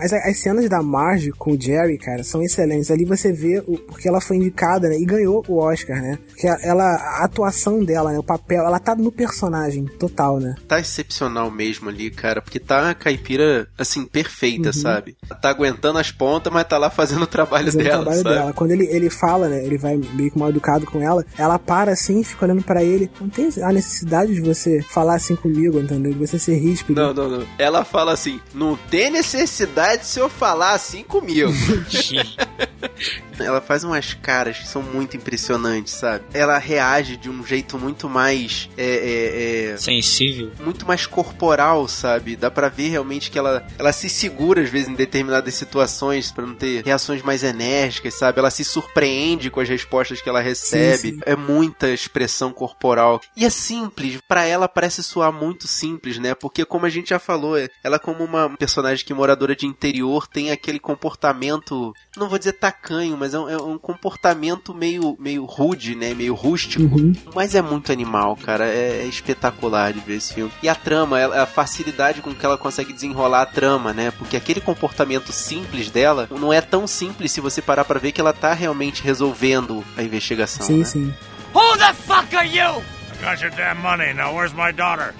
Mas 0.00 0.12
as 0.12 0.38
cenas 0.38 0.68
da 0.68 0.82
Marge 0.82 1.30
com 1.32 1.52
o 1.52 1.60
Jerry, 1.60 1.98
cara, 1.98 2.22
são 2.24 2.42
excelentes. 2.42 2.90
Ali 2.90 3.04
você 3.04 3.32
vê 3.32 3.62
o, 3.66 3.76
porque 3.78 4.08
ela 4.08 4.20
foi 4.20 4.36
indicada, 4.38 4.88
né? 4.88 4.96
E 4.98 5.04
ganhou 5.04 5.44
o 5.46 5.58
Oscar, 5.58 6.00
né? 6.00 6.18
Porque 6.28 6.46
a- 6.48 6.58
ela, 6.62 6.84
a 6.84 7.24
atuação 7.24 7.84
dela, 7.84 8.12
né? 8.12 8.18
O 8.18 8.22
papel, 8.22 8.64
ela 8.64 8.78
tá 8.78 8.94
no 8.94 9.12
personagem 9.12 9.84
total, 9.98 10.40
né? 10.40 10.54
Tá 10.66 10.80
excepcional 10.80 11.50
mesmo 11.50 11.88
ali, 11.88 12.10
cara, 12.10 12.40
porque 12.40 12.58
tá 12.58 12.90
a 12.90 12.94
caipira, 12.94 13.68
assim, 13.78 14.04
perfeita, 14.06 14.68
Uhum. 14.68 14.72
sabe? 14.72 15.16
Tá 15.42 15.50
aguentando 15.50 15.98
as 15.98 16.10
pontas, 16.10 16.52
mas 16.52 16.66
tá 16.66 16.78
lá 16.78 16.88
fazendo 16.90 17.22
o 17.22 17.26
trabalho 17.26 17.66
Fazendo 17.66 17.80
o 17.80 17.84
dela, 17.84 18.02
trabalho 18.02 18.22
sabe? 18.22 18.34
dela. 18.36 18.52
Quando 18.52 18.70
ele, 18.70 18.86
ele 18.86 19.10
fala, 19.10 19.48
né? 19.48 19.64
Ele 19.64 19.76
vai 19.76 19.96
meio 20.14 20.30
que 20.30 20.38
mal 20.38 20.48
educado 20.50 20.86
com 20.86 21.02
ela. 21.02 21.24
Ela 21.36 21.58
para 21.58 21.92
assim, 21.92 22.22
fica 22.22 22.44
olhando 22.46 22.62
pra 22.62 22.82
ele. 22.82 23.10
Não 23.20 23.28
tem 23.28 23.48
a 23.62 23.72
necessidade 23.72 24.34
de 24.34 24.40
você 24.40 24.80
falar 24.82 25.16
assim 25.16 25.36
comigo, 25.36 25.78
entendeu? 25.78 26.12
De 26.12 26.18
você 26.18 26.38
ser 26.38 26.56
ríspido. 26.56 27.00
Não, 27.00 27.12
não, 27.12 27.28
não. 27.38 27.46
Ela 27.58 27.84
fala 27.84 28.12
assim: 28.12 28.40
não 28.54 28.76
tem 28.90 29.10
necessidade 29.10 29.89
se 29.98 30.18
eu 30.18 30.28
falar 30.28 30.72
assim 30.72 31.02
comigo. 31.02 31.50
Ela 33.38 33.60
faz 33.60 33.84
umas 33.84 34.12
caras 34.14 34.58
que 34.58 34.68
são 34.68 34.82
muito 34.82 35.16
impressionantes, 35.16 35.94
sabe? 35.94 36.24
Ela 36.34 36.58
reage 36.58 37.16
de 37.16 37.30
um 37.30 37.44
jeito 37.44 37.78
muito 37.78 38.08
mais. 38.08 38.68
É, 38.76 38.84
é, 38.84 39.72
é, 39.72 39.76
Sensível. 39.76 40.52
muito 40.60 40.86
mais 40.86 41.06
corporal, 41.06 41.88
sabe? 41.88 42.36
Dá 42.36 42.50
pra 42.50 42.68
ver 42.68 42.88
realmente 42.88 43.30
que 43.30 43.38
ela, 43.38 43.66
ela 43.78 43.92
se 43.92 44.08
segura 44.08 44.62
às 44.62 44.68
vezes 44.68 44.88
em 44.88 44.94
determinadas 44.94 45.54
situações 45.54 46.30
pra 46.30 46.44
não 46.44 46.54
ter 46.54 46.84
reações 46.84 47.22
mais 47.22 47.42
enérgicas, 47.42 48.14
sabe? 48.14 48.38
Ela 48.38 48.50
se 48.50 48.64
surpreende 48.64 49.50
com 49.50 49.60
as 49.60 49.68
respostas 49.68 50.20
que 50.20 50.28
ela 50.28 50.40
recebe. 50.40 50.96
Sim, 50.98 51.14
sim. 51.14 51.20
É 51.24 51.34
muita 51.36 51.88
expressão 51.88 52.52
corporal. 52.52 53.20
E 53.36 53.44
é 53.44 53.50
simples, 53.50 54.18
pra 54.28 54.44
ela 54.44 54.68
parece 54.68 55.02
soar 55.02 55.32
muito 55.32 55.66
simples, 55.66 56.18
né? 56.18 56.34
Porque 56.34 56.64
como 56.64 56.84
a 56.86 56.90
gente 56.90 57.10
já 57.10 57.18
falou, 57.18 57.56
é- 57.56 57.68
ela 57.82 57.98
como 57.98 58.22
uma 58.24 58.50
personagem 58.56 59.04
que 59.04 59.14
moradora 59.14 59.56
de 59.56 59.66
interior 59.66 60.26
tem 60.26 60.50
aquele 60.50 60.78
comportamento, 60.78 61.94
não 62.16 62.28
vou 62.28 62.38
dizer 62.38 62.54
tacanho, 62.90 63.16
mas 63.16 63.32
é 63.34 63.38
um, 63.38 63.48
é 63.48 63.56
um 63.56 63.78
comportamento 63.78 64.74
meio 64.74 65.16
meio 65.18 65.44
rude, 65.44 65.94
né? 65.94 66.12
Meio 66.14 66.34
rústico. 66.34 66.82
Uhum. 66.82 67.12
Mas 67.34 67.54
é 67.54 67.62
muito 67.62 67.92
animal, 67.92 68.36
cara. 68.36 68.66
É, 68.66 69.02
é 69.02 69.06
espetacular 69.06 69.92
de 69.92 70.00
ver 70.00 70.16
esse 70.16 70.34
filme. 70.34 70.52
E 70.62 70.68
a 70.68 70.74
trama, 70.74 71.18
ela- 71.18 71.42
a 71.42 71.46
facilidade 71.46 72.20
com 72.20 72.34
que 72.34 72.44
ela 72.44 72.58
consegue 72.58 72.92
desenrolar 72.92 73.42
a 73.42 73.46
trama, 73.46 73.92
né? 73.92 74.10
Porque 74.10 74.36
aquele 74.36 74.60
comportamento 74.60 75.32
simples 75.32 75.90
dela 75.90 76.28
não 76.30 76.52
é 76.52 76.60
tão 76.60 76.86
simples 76.86 77.32
se 77.32 77.40
você 77.40 77.62
parar 77.62 77.84
pra 77.84 77.98
ver 78.00 78.12
que 78.12 78.20
ela 78.20 78.32
tá 78.32 78.52
realmente 78.52 79.02
resolvendo 79.02 79.84
a 79.96 80.02
investigação. 80.02 80.66
Sim, 80.66 80.78
né? 80.78 80.84
sim. 80.84 81.14
Who 81.54 81.78
the 81.78 81.92
fuck 81.94 82.34
are 82.36 82.46
you? 82.48 82.82
I 83.20 83.24
got 83.30 83.42
your 83.42 83.50
damn 83.52 83.80
money. 83.80 84.12
Now 84.14 84.34
where's 84.34 84.52
my 84.54 84.72
daughter? 84.72 85.14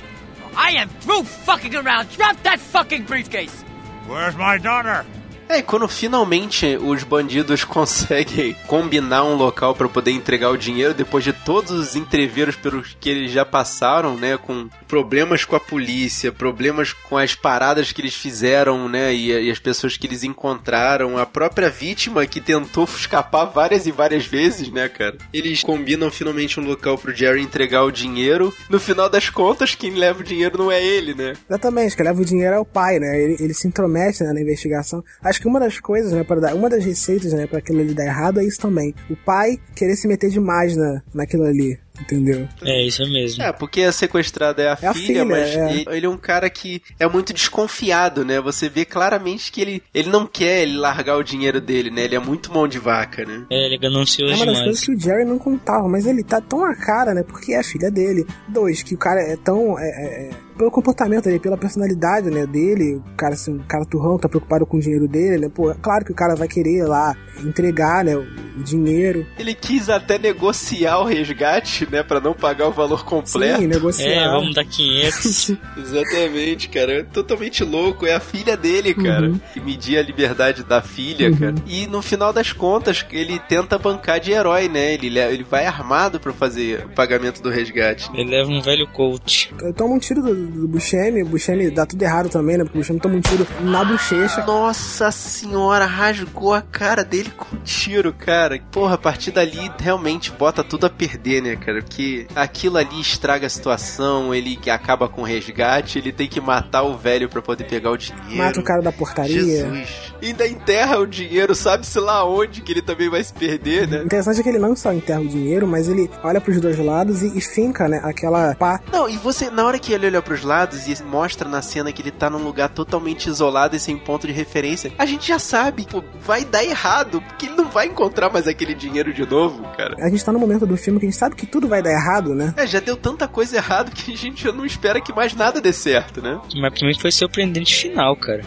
I 0.56 0.76
am 0.78 0.88
through 1.00 1.24
fucking 1.24 1.74
around. 1.76 2.08
Drop 2.16 2.36
that 2.42 2.58
fucking 2.58 3.02
briefcase. 3.04 3.64
Where's 4.08 4.34
my 4.36 4.58
daughter? 4.58 5.04
É, 5.50 5.58
e 5.58 5.62
quando 5.64 5.88
finalmente 5.88 6.78
os 6.80 7.02
bandidos 7.02 7.64
conseguem 7.66 8.54
combinar 8.68 9.24
um 9.24 9.34
local 9.34 9.74
pra 9.74 9.88
poder 9.88 10.12
entregar 10.12 10.48
o 10.50 10.56
dinheiro, 10.56 10.94
depois 10.94 11.24
de 11.24 11.32
todos 11.32 11.72
os 11.72 11.96
entreveros 11.96 12.54
pelos 12.54 12.96
que 13.00 13.10
eles 13.10 13.32
já 13.32 13.44
passaram, 13.44 14.16
né? 14.16 14.36
Com 14.36 14.68
problemas 14.86 15.44
com 15.44 15.56
a 15.56 15.60
polícia, 15.60 16.30
problemas 16.30 16.92
com 16.92 17.18
as 17.18 17.34
paradas 17.34 17.90
que 17.90 18.00
eles 18.00 18.14
fizeram, 18.14 18.88
né? 18.88 19.12
E, 19.12 19.46
e 19.46 19.50
as 19.50 19.58
pessoas 19.58 19.96
que 19.96 20.06
eles 20.06 20.22
encontraram, 20.22 21.18
a 21.18 21.26
própria 21.26 21.68
vítima 21.68 22.24
que 22.26 22.40
tentou 22.40 22.84
escapar 22.84 23.46
várias 23.46 23.88
e 23.88 23.90
várias 23.90 24.26
vezes, 24.26 24.70
né, 24.70 24.88
cara? 24.88 25.18
Eles 25.32 25.64
combinam 25.64 26.12
finalmente 26.12 26.60
um 26.60 26.64
local 26.64 26.96
pro 26.96 27.12
Jerry 27.12 27.42
entregar 27.42 27.82
o 27.82 27.90
dinheiro. 27.90 28.54
No 28.68 28.78
final 28.78 29.10
das 29.10 29.28
contas, 29.28 29.74
quem 29.74 29.94
leva 29.94 30.20
o 30.20 30.24
dinheiro 30.24 30.56
não 30.56 30.70
é 30.70 30.80
ele, 30.80 31.12
né? 31.12 31.32
Exatamente, 31.48 31.96
que 31.96 32.02
leva 32.04 32.22
o 32.22 32.24
dinheiro 32.24 32.54
é 32.54 32.58
o 32.60 32.64
pai, 32.64 33.00
né? 33.00 33.20
Ele, 33.20 33.36
ele 33.40 33.54
se 33.54 33.66
intromete 33.66 34.22
né, 34.22 34.32
na 34.32 34.40
investigação. 34.40 35.02
Acho 35.20 35.39
que 35.40 35.48
uma 35.48 35.58
das 35.58 35.80
coisas, 35.80 36.12
né, 36.12 36.22
para 36.22 36.40
dar, 36.40 36.54
uma 36.54 36.68
das 36.68 36.84
receitas, 36.84 37.32
né, 37.32 37.46
para 37.46 37.58
aquilo 37.58 37.80
ali 37.80 37.94
dar 37.94 38.04
errado 38.04 38.40
é 38.40 38.44
isso 38.44 38.60
também. 38.60 38.94
O 39.08 39.16
pai 39.16 39.58
querer 39.74 39.96
se 39.96 40.06
meter 40.06 40.30
demais 40.30 40.76
na, 40.76 41.02
naquilo 41.14 41.44
ali, 41.44 41.78
entendeu? 42.00 42.48
É, 42.62 42.82
isso 42.86 43.02
mesmo. 43.10 43.42
É, 43.42 43.52
porque 43.52 43.82
a 43.82 43.92
sequestrada 43.92 44.62
é 44.62 44.68
a, 44.68 44.78
É 44.82 44.86
a 44.88 44.94
filha, 44.94 45.06
filha, 45.06 45.24
mas 45.24 45.48
é. 45.54 45.70
ele, 45.72 45.84
ele 45.90 46.06
é 46.06 46.08
um 46.08 46.16
cara 46.16 46.48
que 46.50 46.82
é 46.98 47.06
muito 47.08 47.32
desconfiado, 47.32 48.24
né? 48.24 48.40
Você 48.40 48.68
vê 48.68 48.84
claramente 48.84 49.52
que 49.52 49.60
ele, 49.60 49.82
ele 49.94 50.08
não 50.10 50.26
quer 50.26 50.62
ele 50.62 50.76
largar 50.76 51.16
o 51.16 51.22
dinheiro 51.22 51.60
dele, 51.60 51.90
né? 51.90 52.04
Ele 52.04 52.16
é 52.16 52.20
muito 52.20 52.52
mão 52.52 52.66
de 52.66 52.78
vaca, 52.78 53.24
né? 53.24 53.44
É, 53.50 53.66
ele 53.66 53.74
é 53.74 53.78
ganancioso 53.78 54.32
É 54.32 54.36
uma 54.36 54.46
das 54.46 54.54
demais. 54.56 54.64
coisas 54.64 54.84
que 54.84 54.92
o 54.92 55.00
Jerry 55.00 55.24
não 55.24 55.38
contava, 55.38 55.88
mas 55.88 56.06
ele 56.06 56.22
tá 56.24 56.40
tão 56.40 56.64
a 56.64 56.74
cara, 56.74 57.12
né? 57.14 57.22
Porque 57.22 57.52
é 57.52 57.58
a 57.60 57.64
filha 57.64 57.90
dele. 57.90 58.26
Dois, 58.48 58.82
que 58.82 58.94
o 58.94 58.98
cara 58.98 59.20
é 59.20 59.36
tão. 59.36 59.78
é- 59.78 59.82
é- 59.82 60.28
é- 60.28 60.50
pelo 60.60 60.70
comportamento 60.70 61.24
dele, 61.24 61.38
pela 61.40 61.56
personalidade, 61.56 62.28
né, 62.28 62.44
dele, 62.46 62.96
o 62.96 63.16
cara, 63.16 63.32
assim, 63.32 63.50
um 63.54 63.58
cara 63.60 63.82
turrão 63.86 64.18
tá 64.18 64.28
preocupado 64.28 64.66
com 64.66 64.76
o 64.76 64.80
dinheiro 64.80 65.08
dele, 65.08 65.38
né? 65.38 65.48
Pô, 65.48 65.74
claro 65.80 66.04
que 66.04 66.12
o 66.12 66.14
cara 66.14 66.34
vai 66.34 66.46
querer 66.48 66.84
lá 66.84 67.16
entregar, 67.42 68.04
né, 68.04 68.14
o, 68.14 68.20
o 68.20 68.49
dinheiro. 68.62 69.26
Ele 69.38 69.54
quis 69.54 69.88
até 69.88 70.18
negociar 70.18 70.98
o 70.98 71.04
resgate 71.04 71.86
né, 71.90 72.02
para 72.02 72.20
não 72.20 72.32
pagar 72.34 72.68
o 72.68 72.72
valor 72.72 73.04
completo. 73.04 73.60
Sim, 73.60 73.66
negociar. 73.66 74.08
É, 74.08 74.28
vamos 74.28 74.54
dar 74.54 74.64
500. 74.64 75.52
Exatamente, 75.76 76.68
cara. 76.68 76.92
É 77.00 77.02
totalmente 77.02 77.64
louco. 77.64 78.06
É 78.06 78.14
a 78.14 78.20
filha 78.20 78.56
dele, 78.56 78.94
cara. 78.94 79.28
Uhum. 79.28 79.40
Que 79.52 79.60
media 79.60 80.00
a 80.00 80.02
liberdade 80.02 80.62
da 80.64 80.80
filha, 80.82 81.30
Uhum. 81.30 81.36
cara. 81.36 81.54
E 81.66 81.86
no 81.86 82.02
final 82.02 82.32
das 82.32 82.52
contas, 82.52 83.04
ele 83.10 83.38
tenta 83.38 83.78
bancar 83.78 84.20
de 84.20 84.32
herói, 84.32 84.68
né? 84.68 84.94
Ele, 84.94 85.08
le- 85.08 85.20
ele 85.20 85.44
vai 85.44 85.66
armado 85.66 86.18
pra 86.20 86.32
fazer 86.32 86.84
o 86.86 86.88
pagamento 86.90 87.42
do 87.42 87.50
resgate. 87.50 88.10
Ele 88.14 88.30
leva 88.30 88.50
um 88.50 88.60
velho 88.60 88.86
coach. 88.88 89.52
Toma 89.76 89.94
um 89.94 89.98
tiro 89.98 90.22
do, 90.22 90.34
do 90.34 90.68
Buscemi, 90.68 91.22
o 91.22 91.26
Buscemi 91.26 91.70
dá 91.70 91.86
tudo 91.86 92.02
errado 92.02 92.28
também, 92.28 92.56
né? 92.56 92.64
Porque 92.64 92.78
o 92.78 92.80
Buscemi 92.80 93.00
toma 93.00 93.16
um 93.16 93.20
tiro 93.20 93.46
na 93.62 93.84
bochecha. 93.84 94.44
Nossa 94.46 95.10
senhora, 95.10 95.84
rasgou 95.86 96.54
a 96.54 96.62
cara 96.62 97.02
dele 97.04 97.30
com 97.36 97.56
um 97.56 97.60
tiro, 97.60 98.12
cara. 98.12 98.49
Porra, 98.70 98.94
a 98.94 98.98
partir 98.98 99.30
dali 99.30 99.70
realmente 99.78 100.30
bota 100.30 100.64
tudo 100.64 100.86
a 100.86 100.90
perder, 100.90 101.42
né, 101.42 101.56
cara? 101.56 101.82
Porque 101.82 102.26
aquilo 102.34 102.78
ali 102.78 103.00
estraga 103.00 103.46
a 103.46 103.50
situação, 103.50 104.34
ele 104.34 104.56
que 104.56 104.70
acaba 104.70 105.08
com 105.08 105.22
o 105.22 105.24
resgate, 105.24 105.98
ele 105.98 106.12
tem 106.12 106.28
que 106.28 106.40
matar 106.40 106.82
o 106.82 106.96
velho 106.96 107.28
pra 107.28 107.42
poder 107.42 107.64
pegar 107.64 107.90
o 107.90 107.96
dinheiro. 107.96 108.36
Mata 108.36 108.60
o 108.60 108.64
cara 108.64 108.82
da 108.82 108.92
portaria. 108.92 109.40
Jesus. 109.40 110.12
Ainda 110.22 110.46
enterra 110.46 110.98
o 110.98 111.06
dinheiro, 111.06 111.54
sabe-se 111.54 111.98
lá 111.98 112.24
onde 112.24 112.60
que 112.60 112.72
ele 112.72 112.82
também 112.82 113.08
vai 113.08 113.22
se 113.22 113.32
perder, 113.32 113.88
né? 113.88 114.02
Interessante 114.04 114.40
é 114.40 114.42
que 114.42 114.48
ele 114.48 114.58
não 114.58 114.76
só 114.76 114.92
enterra 114.92 115.20
o 115.20 115.28
dinheiro, 115.28 115.66
mas 115.66 115.88
ele 115.88 116.10
olha 116.22 116.40
pros 116.40 116.60
dois 116.60 116.78
lados 116.78 117.22
e, 117.22 117.38
e 117.38 117.40
finca, 117.40 117.88
né, 117.88 118.00
aquela 118.04 118.54
pá. 118.54 118.80
Não, 118.92 119.08
e 119.08 119.16
você, 119.16 119.50
na 119.50 119.64
hora 119.64 119.78
que 119.78 119.92
ele 119.92 120.06
olha 120.06 120.22
pros 120.22 120.42
lados 120.42 120.86
e 120.86 121.02
mostra 121.04 121.48
na 121.48 121.62
cena 121.62 121.92
que 121.92 122.02
ele 122.02 122.10
tá 122.10 122.28
num 122.30 122.42
lugar 122.42 122.68
totalmente 122.68 123.28
isolado 123.28 123.76
e 123.76 123.80
sem 123.80 123.96
ponto 123.96 124.26
de 124.26 124.32
referência, 124.32 124.92
a 124.98 125.06
gente 125.06 125.28
já 125.28 125.38
sabe, 125.38 125.86
pô, 125.90 126.02
vai 126.20 126.44
dar 126.44 126.64
errado, 126.64 127.20
porque 127.22 127.46
ele 127.46 127.56
não 127.56 127.70
vai 127.70 127.86
encontrar 127.86 128.29
mais 128.30 128.46
aquele 128.46 128.74
dinheiro 128.74 129.12
de 129.12 129.26
novo, 129.26 129.62
cara. 129.76 129.96
A 129.98 130.08
gente 130.08 130.24
tá 130.24 130.32
no 130.32 130.38
momento 130.38 130.66
do 130.66 130.76
filme 130.76 130.98
que 130.98 131.06
a 131.06 131.10
gente 131.10 131.18
sabe 131.18 131.34
que 131.34 131.46
tudo 131.46 131.68
vai 131.68 131.82
dar 131.82 131.90
errado, 131.90 132.34
né? 132.34 132.54
É, 132.56 132.66
já 132.66 132.80
deu 132.80 132.96
tanta 132.96 133.26
coisa 133.28 133.56
errada 133.56 133.90
que 133.90 134.12
a 134.12 134.16
gente 134.16 134.44
já 134.44 134.52
não 134.52 134.64
espera 134.64 135.00
que 135.00 135.12
mais 135.12 135.34
nada 135.34 135.60
dê 135.60 135.72
certo, 135.72 136.22
né? 136.22 136.40
Mas 136.56 136.78
pra 136.78 136.88
mim 136.88 136.98
foi 136.98 137.10
surpreendente 137.12 137.74
final, 137.74 138.16
cara. 138.16 138.42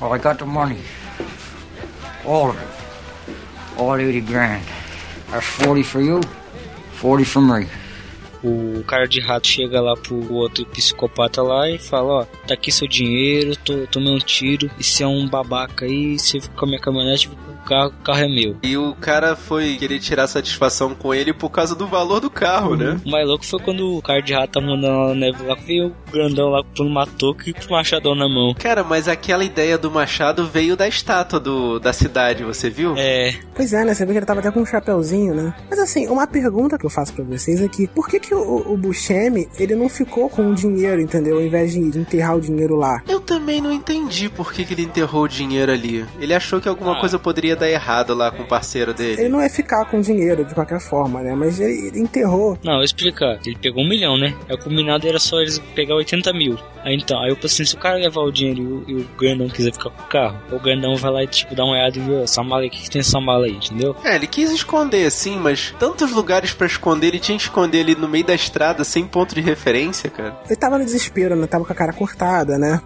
Well, 0.00 0.14
I 0.14 0.18
got 0.18 0.38
the 0.38 0.44
money. 0.44 0.78
All 2.24 2.50
of 2.50 2.58
it. 2.58 2.68
All 3.76 3.90
80 3.90 4.20
grand. 4.20 4.62
That's 5.30 5.46
40 5.64 5.82
for 5.84 6.00
you, 6.00 6.20
40 7.00 7.24
for 7.24 7.40
me. 7.42 7.66
O 8.44 8.84
cara 8.84 9.08
de 9.08 9.20
rato 9.20 9.48
chega 9.48 9.80
lá 9.80 9.96
pro 9.96 10.32
outro 10.32 10.64
psicopata 10.66 11.42
lá 11.42 11.68
e 11.68 11.78
fala, 11.78 12.20
ó, 12.20 12.24
tá 12.46 12.54
aqui 12.54 12.70
seu 12.70 12.86
dinheiro, 12.86 13.56
tô 13.56 13.86
tomei 13.88 14.14
um 14.14 14.18
tiro, 14.18 14.70
e 14.78 14.84
se 14.84 15.02
é 15.02 15.06
um 15.06 15.28
babaca 15.28 15.84
aí, 15.84 16.18
você 16.18 16.40
fica 16.40 16.54
com 16.54 16.64
a 16.64 16.68
minha 16.68 16.80
caminhonete, 16.80 17.28
carro, 17.66 17.92
o 18.00 18.04
carro 18.04 18.20
é 18.20 18.28
meu. 18.28 18.56
E 18.62 18.76
o 18.76 18.94
cara 18.94 19.36
foi 19.36 19.76
querer 19.76 19.98
tirar 19.98 20.26
satisfação 20.26 20.94
com 20.94 21.12
ele 21.12 21.32
por 21.32 21.50
causa 21.50 21.74
do 21.74 21.86
valor 21.86 22.20
do 22.20 22.30
carro, 22.30 22.76
né? 22.76 22.98
O 23.04 23.10
mais 23.10 23.26
louco 23.26 23.44
foi 23.44 23.58
quando 23.60 23.96
o 23.96 24.02
cara 24.02 24.20
de 24.20 24.32
rato 24.32 24.52
tá 24.52 24.60
mandando 24.60 25.10
a 25.10 25.14
neve 25.14 25.42
lá, 25.42 25.54
veio 25.54 25.88
o 25.88 26.10
grandão 26.10 26.48
lá 26.48 26.62
por 26.62 26.86
uma 26.86 27.06
touca 27.06 27.50
e 27.50 27.52
com 27.52 27.66
o 27.66 27.72
machadão 27.72 28.14
na 28.14 28.28
mão. 28.28 28.54
Cara, 28.54 28.84
mas 28.84 29.08
aquela 29.08 29.44
ideia 29.44 29.76
do 29.76 29.90
machado 29.90 30.46
veio 30.46 30.76
da 30.76 30.86
estátua 30.86 31.40
do, 31.40 31.78
da 31.78 31.92
cidade, 31.92 32.44
você 32.44 32.70
viu? 32.70 32.94
É. 32.96 33.34
Pois 33.54 33.72
é, 33.72 33.84
né? 33.84 33.94
Você 33.94 34.06
vê 34.06 34.12
que 34.12 34.18
ele 34.18 34.26
tava 34.26 34.40
até 34.40 34.50
com 34.50 34.60
um 34.60 34.66
chapeuzinho, 34.66 35.34
né? 35.34 35.54
Mas 35.68 35.78
assim, 35.78 36.06
uma 36.06 36.26
pergunta 36.26 36.78
que 36.78 36.86
eu 36.86 36.90
faço 36.90 37.12
pra 37.12 37.24
vocês 37.24 37.60
é 37.60 37.68
que 37.68 37.86
por 37.88 38.08
que 38.08 38.20
que 38.20 38.34
o, 38.34 38.72
o 38.72 38.76
Buscemi, 38.76 39.48
ele 39.58 39.74
não 39.74 39.88
ficou 39.88 40.28
com 40.28 40.50
o 40.50 40.54
dinheiro, 40.54 41.00
entendeu? 41.00 41.36
Ao 41.36 41.42
invés 41.42 41.72
de, 41.72 41.90
de 41.90 41.98
enterrar 41.98 42.36
o 42.36 42.40
dinheiro 42.40 42.76
lá. 42.76 43.02
Eu 43.08 43.20
também 43.20 43.60
não 43.60 43.72
entendi 43.72 44.28
por 44.28 44.52
que, 44.52 44.64
que 44.64 44.74
ele 44.74 44.82
enterrou 44.82 45.24
o 45.24 45.28
dinheiro 45.28 45.72
ali. 45.72 46.04
Ele 46.20 46.34
achou 46.34 46.60
que 46.60 46.68
alguma 46.68 46.98
coisa 47.00 47.18
poderia 47.18 47.55
dar 47.56 47.68
errado 47.68 48.14
lá 48.14 48.30
com 48.30 48.42
o 48.42 48.46
parceiro 48.46 48.94
dele. 48.94 49.22
Ele 49.22 49.28
não 49.28 49.42
ia 49.42 49.50
ficar 49.50 49.84
com 49.86 50.00
dinheiro 50.00 50.44
de 50.44 50.54
qualquer 50.54 50.80
forma, 50.80 51.22
né? 51.22 51.34
Mas 51.34 51.58
ele, 51.58 51.88
ele 51.88 52.00
enterrou. 52.00 52.58
Não, 52.62 52.82
explicar. 52.82 53.38
Ele 53.44 53.56
pegou 53.60 53.82
um 53.82 53.88
milhão, 53.88 54.16
né? 54.16 54.34
Aí 54.48 54.54
o 54.54 54.58
combinado 54.58 55.06
era 55.06 55.18
só 55.18 55.40
eles 55.40 55.58
pegar 55.74 55.94
80 55.94 56.32
mil. 56.32 56.58
Aí 56.86 56.94
então, 56.94 57.20
aí 57.20 57.30
eu 57.30 57.36
pensei, 57.36 57.66
se 57.66 57.74
o 57.74 57.78
cara 57.78 57.96
levar 57.96 58.20
o 58.20 58.30
dinheiro 58.30 58.60
e 58.86 58.94
o, 58.94 58.98
e 58.98 59.02
o 59.02 59.08
grandão 59.18 59.48
quiser 59.48 59.72
ficar 59.72 59.90
com 59.90 60.02
o 60.02 60.06
carro, 60.06 60.38
o 60.52 60.60
grandão 60.60 60.94
vai 60.96 61.10
lá 61.10 61.24
e 61.24 61.26
tipo 61.26 61.52
dá 61.52 61.64
uma 61.64 61.72
olhada 61.72 61.98
e 61.98 62.00
vê, 62.00 62.12
"Ô, 62.12 62.22
essa 62.22 62.44
mala 62.44 62.62
aí, 62.62 62.68
o 62.68 62.70
que, 62.70 62.82
que 62.82 62.90
tem 62.90 63.00
essa 63.00 63.20
mala 63.20 63.46
aí, 63.46 63.56
entendeu? 63.56 63.96
É, 64.04 64.14
ele 64.14 64.28
quis 64.28 64.52
esconder, 64.52 65.10
sim, 65.10 65.36
mas 65.36 65.74
tantos 65.80 66.12
lugares 66.12 66.52
pra 66.52 66.64
esconder, 66.66 67.08
ele 67.08 67.18
tinha 67.18 67.36
que 67.36 67.42
esconder 67.42 67.78
ele 67.78 67.96
no 67.96 68.08
meio 68.08 68.24
da 68.24 68.34
estrada, 68.34 68.84
sem 68.84 69.04
ponto 69.04 69.34
de 69.34 69.40
referência, 69.40 70.08
cara. 70.08 70.36
Ele 70.46 70.54
tava 70.54 70.78
no 70.78 70.84
desespero, 70.84 71.34
né? 71.34 71.48
Tava 71.48 71.64
com 71.64 71.72
a 71.72 71.76
cara 71.76 71.92
cortada, 71.92 72.56
né? 72.56 72.80